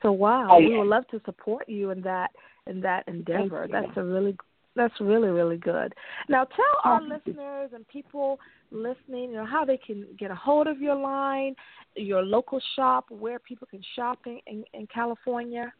So 0.03 0.12
wow, 0.12 0.48
Oh, 0.50 0.59
we 0.59 0.76
would 0.76 0.87
love 0.87 1.07
to 1.09 1.20
support 1.24 1.68
you 1.68 1.90
in 1.90 2.00
that 2.03 2.31
in 2.66 2.81
that 2.83 3.07
endeavor. 3.07 3.66
That's 3.70 3.96
a 3.96 4.03
really 4.03 4.37
that's 4.76 4.94
really 5.00 5.29
really 5.29 5.59
good. 5.59 5.94
Now 6.29 6.44
tell 6.44 6.64
our 6.85 7.00
Thank 7.00 7.26
listeners 7.26 7.70
and 7.74 7.87
people 7.88 8.38
listening, 8.70 9.31
you 9.31 9.37
know, 9.37 9.46
how 9.46 9.64
they 9.64 9.76
can 9.76 10.07
get 10.18 10.31
a 10.31 10.35
hold 10.35 10.66
of 10.66 10.81
your 10.81 10.94
line, 10.94 11.55
your 11.96 12.22
local 12.22 12.61
shop, 12.76 13.07
where 13.11 13.38
people 13.38 13.66
can 13.70 13.83
shop 13.96 14.20
in 14.26 14.40
in, 14.46 14.64
in 14.72 14.87
California. 14.87 15.72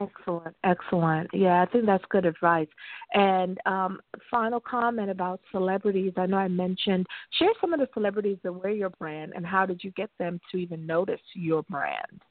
Excellent, 0.00 0.56
excellent. 0.64 1.30
Yeah, 1.32 1.62
I 1.62 1.66
think 1.66 1.86
that's 1.86 2.04
good 2.10 2.26
advice. 2.26 2.66
And 3.12 3.58
um, 3.64 4.00
final 4.28 4.58
comment 4.58 5.08
about 5.08 5.40
celebrities. 5.52 6.12
I 6.16 6.26
know 6.26 6.36
I 6.36 6.48
mentioned 6.48 7.06
share 7.38 7.52
some 7.60 7.72
of 7.72 7.78
the 7.78 7.88
celebrities 7.94 8.38
that 8.42 8.52
wear 8.52 8.72
your 8.72 8.90
brand, 8.90 9.32
and 9.36 9.46
how 9.46 9.66
did 9.66 9.84
you 9.84 9.92
get 9.92 10.10
them 10.18 10.40
to 10.50 10.56
even 10.58 10.84
notice 10.84 11.20
your 11.34 11.62
brand? 11.64 12.22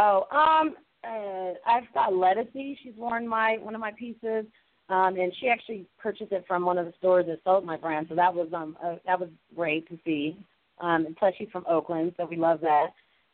Oh, 0.00 0.26
um, 0.32 0.74
uh, 1.04 1.54
I've 1.66 1.92
got 1.94 2.10
Ledisi. 2.10 2.76
She's 2.82 2.94
worn 2.96 3.26
my 3.26 3.58
one 3.60 3.74
of 3.76 3.80
my 3.80 3.92
pieces, 3.92 4.44
um, 4.88 5.16
and 5.18 5.32
she 5.40 5.48
actually 5.48 5.86
purchased 5.98 6.32
it 6.32 6.44
from 6.46 6.64
one 6.64 6.78
of 6.78 6.86
the 6.86 6.94
stores 6.98 7.26
that 7.26 7.40
sold 7.44 7.64
my 7.64 7.76
brand. 7.76 8.06
So 8.08 8.14
that 8.14 8.34
was 8.34 8.48
um 8.54 8.76
uh, 8.82 8.96
that 9.06 9.20
was 9.20 9.28
great 9.54 9.88
to 9.88 9.98
see. 10.04 10.36
Um, 10.80 11.06
and 11.06 11.16
plus 11.16 11.34
she's 11.36 11.48
from 11.50 11.64
Oakland, 11.68 12.14
so 12.16 12.24
we 12.24 12.36
love 12.36 12.60
that. 12.60 12.88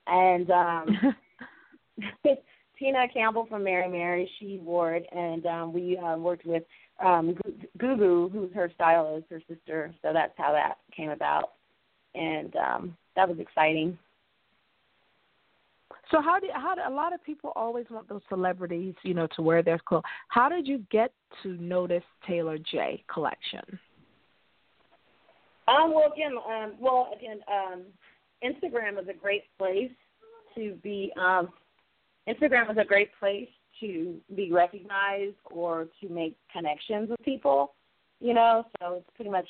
And 0.07 0.51
um, 0.51 1.15
Tina 2.79 3.07
Campbell 3.13 3.47
from 3.49 3.65
Mary 3.65 3.89
Mary, 3.89 4.31
she 4.39 4.61
wore 4.63 4.95
it, 4.95 5.07
and 5.13 5.47
um, 5.47 5.73
we 5.73 5.97
uh, 5.99 6.17
worked 6.17 6.47
with 6.47 6.63
um, 7.05 7.37
Gugu, 7.79 8.33
who's 8.33 8.53
her 8.55 8.71
stylist, 8.75 9.27
her 9.31 9.43
sister. 9.49 9.95
So 10.03 10.13
that's 10.13 10.33
how 10.37 10.53
that 10.53 10.79
came 10.97 11.11
about, 11.11 11.53
and 12.15 12.55
um, 12.57 12.97
that 13.15 13.29
was 13.29 13.39
exciting. 13.39 13.99
So 16.15 16.23
how 16.23 16.39
do 16.39 16.47
how 16.55 16.77
do, 16.77 16.81
a 16.87 16.95
lot 16.95 17.13
of 17.13 17.25
people 17.25 17.53
always 17.57 17.87
want 17.91 18.09
those 18.09 18.21
celebrities, 18.29 18.95
you 19.03 19.15
know, 19.15 19.27
to 19.35 19.43
wear 19.43 19.65
their 19.65 19.81
clothes? 19.81 20.05
How 20.29 20.49
did 20.49 20.65
you 20.65 20.85
get 20.93 21.13
to 21.43 21.57
notice 21.61 22.05
Taylor 22.25 22.57
Jay 22.57 23.03
collection? 23.13 23.63
Um, 25.67 25.93
well, 25.93 26.13
again, 26.13 26.35
um, 26.49 26.75
well, 26.79 27.09
again, 27.17 27.41
um, 27.51 27.83
Instagram 28.45 29.03
is 29.03 29.09
a 29.09 29.13
great 29.13 29.43
place 29.59 29.91
to 30.55 30.75
be 30.85 31.13
um, 31.21 31.49
Instagram 32.29 32.71
is 32.71 32.79
a 32.79 32.85
great 32.85 33.11
place 33.19 33.49
to 33.81 34.15
be 34.37 34.53
recognized 34.53 35.35
or 35.47 35.89
to 36.01 36.09
make 36.09 36.37
connections 36.53 37.11
with 37.11 37.21
people. 37.23 37.73
You 38.21 38.35
know, 38.35 38.65
so 38.79 38.95
it's 38.95 39.11
pretty 39.17 39.33
much 39.33 39.49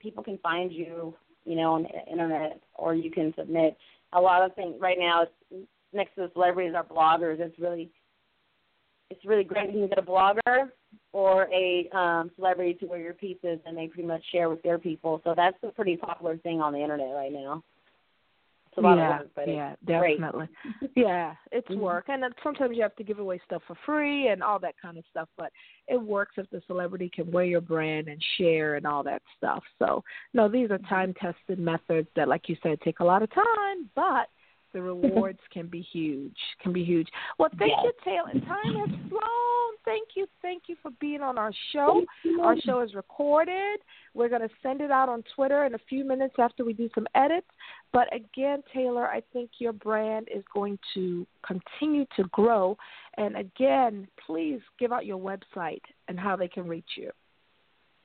people 0.00 0.24
can 0.24 0.38
find 0.38 0.72
you, 0.72 1.14
you 1.44 1.54
know, 1.54 1.74
on 1.74 1.84
the 1.84 2.10
internet, 2.10 2.60
or 2.74 2.96
you 2.96 3.12
can 3.12 3.32
submit 3.38 3.76
a 4.12 4.20
lot 4.20 4.42
of 4.42 4.54
things. 4.54 4.76
Right 4.80 4.98
now, 4.98 5.22
it's, 5.22 5.66
next 5.92 6.14
to 6.14 6.22
the 6.22 6.30
celebrities 6.32 6.74
are 6.74 6.84
bloggers. 6.84 7.40
It's 7.40 7.58
really, 7.58 7.90
it's 9.10 9.24
really 9.24 9.44
great. 9.44 9.68
when 9.68 9.78
You 9.78 9.88
get 9.88 9.98
a 9.98 10.02
blogger 10.02 10.70
or 11.12 11.48
a 11.52 11.88
um, 11.96 12.30
celebrity 12.36 12.74
to 12.74 12.86
wear 12.86 13.00
your 13.00 13.14
pieces, 13.14 13.58
and 13.66 13.76
they 13.76 13.86
pretty 13.86 14.06
much 14.06 14.22
share 14.32 14.48
with 14.48 14.62
their 14.62 14.78
people. 14.78 15.20
So 15.24 15.34
that's 15.36 15.56
a 15.62 15.68
pretty 15.68 15.96
popular 15.96 16.36
thing 16.38 16.60
on 16.60 16.72
the 16.72 16.80
internet 16.80 17.14
right 17.14 17.32
now 17.32 17.62
a 18.78 18.80
lot 18.80 18.96
yeah, 18.96 19.14
of 19.14 19.20
work, 19.20 19.30
but 19.34 19.48
yeah, 19.48 19.74
definitely. 19.86 20.48
yeah, 20.96 21.34
it's 21.52 21.68
mm-hmm. 21.68 21.80
work, 21.80 22.06
and 22.08 22.22
then 22.22 22.30
sometimes 22.42 22.76
you 22.76 22.82
have 22.82 22.96
to 22.96 23.04
give 23.04 23.18
away 23.18 23.40
stuff 23.44 23.62
for 23.66 23.76
free 23.84 24.28
and 24.28 24.42
all 24.42 24.58
that 24.58 24.74
kind 24.80 24.98
of 24.98 25.04
stuff. 25.10 25.28
But 25.36 25.52
it 25.86 26.00
works 26.00 26.34
if 26.36 26.48
the 26.50 26.62
celebrity 26.66 27.10
can 27.14 27.30
wear 27.30 27.44
your 27.44 27.60
brand 27.60 28.08
and 28.08 28.22
share 28.36 28.76
and 28.76 28.86
all 28.86 29.02
that 29.04 29.22
stuff. 29.36 29.62
So 29.78 30.02
no, 30.34 30.48
these 30.48 30.70
are 30.70 30.78
time 30.78 31.14
tested 31.20 31.58
methods 31.58 32.08
that, 32.16 32.28
like 32.28 32.48
you 32.48 32.56
said, 32.62 32.80
take 32.82 33.00
a 33.00 33.04
lot 33.04 33.22
of 33.22 33.32
time, 33.32 33.90
but 33.94 34.28
the 34.72 34.82
rewards 34.82 35.40
can 35.52 35.66
be 35.66 35.80
huge. 35.80 36.36
Can 36.62 36.72
be 36.72 36.84
huge. 36.84 37.08
Well, 37.38 37.48
thank 37.58 37.72
yes. 37.72 37.84
you, 37.84 37.92
Taylor. 38.04 38.46
Time 38.46 38.74
has 38.74 39.08
flown. 39.08 39.68
Thank 39.84 40.08
you, 40.16 40.26
thank 40.42 40.64
you 40.66 40.76
for 40.82 40.90
being 41.00 41.22
on 41.22 41.38
our 41.38 41.52
show. 41.72 42.04
Our 42.42 42.60
show 42.60 42.80
is 42.82 42.92
recorded. 42.92 43.80
We're 44.12 44.28
going 44.28 44.42
to 44.42 44.50
send 44.62 44.82
it 44.82 44.90
out 44.90 45.08
on 45.08 45.24
Twitter 45.34 45.64
in 45.64 45.74
a 45.74 45.78
few 45.88 46.04
minutes 46.04 46.34
after 46.38 46.62
we 46.62 46.74
do 46.74 46.90
some 46.94 47.06
edits. 47.14 47.46
But 47.90 48.14
again, 48.14 48.62
Taylor, 48.74 49.08
I 49.08 49.22
think 49.32 49.50
your 49.58 49.72
brand 49.72 50.28
is 50.34 50.44
going 50.52 50.78
to 50.92 51.26
continue 51.46 52.04
to 52.16 52.24
grow. 52.24 52.76
And 53.16 53.36
again, 53.36 54.06
please 54.26 54.60
give 54.78 54.92
out 54.92 55.06
your 55.06 55.18
website 55.18 55.80
and 56.08 56.20
how 56.20 56.36
they 56.36 56.48
can 56.48 56.68
reach 56.68 56.90
you. 56.96 57.10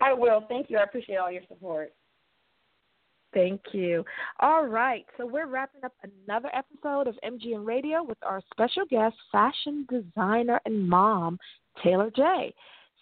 I 0.00 0.12
will. 0.12 0.44
Thank 0.48 0.70
you. 0.70 0.78
I 0.78 0.82
appreciate 0.82 1.16
all 1.16 1.30
your 1.30 1.42
support. 1.48 1.92
Thank 3.34 3.60
you. 3.72 4.04
All 4.40 4.66
right, 4.66 5.06
so 5.16 5.26
we're 5.26 5.46
wrapping 5.46 5.84
up 5.84 5.94
another 6.26 6.50
episode 6.54 7.06
of 7.06 7.16
MGN 7.24 7.66
Radio 7.66 8.02
with 8.02 8.18
our 8.22 8.42
special 8.52 8.84
guest, 8.90 9.16
fashion 9.30 9.86
designer 9.90 10.60
and 10.66 10.88
mom, 10.88 11.38
Taylor 11.82 12.10
Jay. 12.14 12.52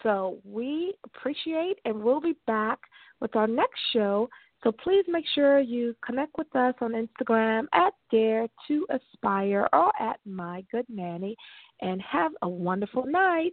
So 0.02 0.38
we 0.44 0.94
appreciate 1.04 1.78
and 1.84 2.02
we'll 2.02 2.20
be 2.20 2.36
back 2.46 2.78
with 3.20 3.34
our 3.36 3.46
next 3.46 3.80
show. 3.92 4.28
So 4.62 4.72
please 4.72 5.04
make 5.08 5.24
sure 5.34 5.58
you 5.58 5.96
connect 6.04 6.36
with 6.36 6.54
us 6.54 6.74
on 6.80 6.92
Instagram 6.92 7.64
at 7.72 7.94
Dare 8.10 8.46
to 8.68 8.86
Aspire 8.90 9.68
or 9.72 9.90
at 10.00 10.20
My 10.26 10.64
Good 10.70 10.86
Nanny 10.88 11.34
and 11.80 12.00
have 12.02 12.32
a 12.42 12.48
wonderful 12.48 13.06
night. 13.06 13.52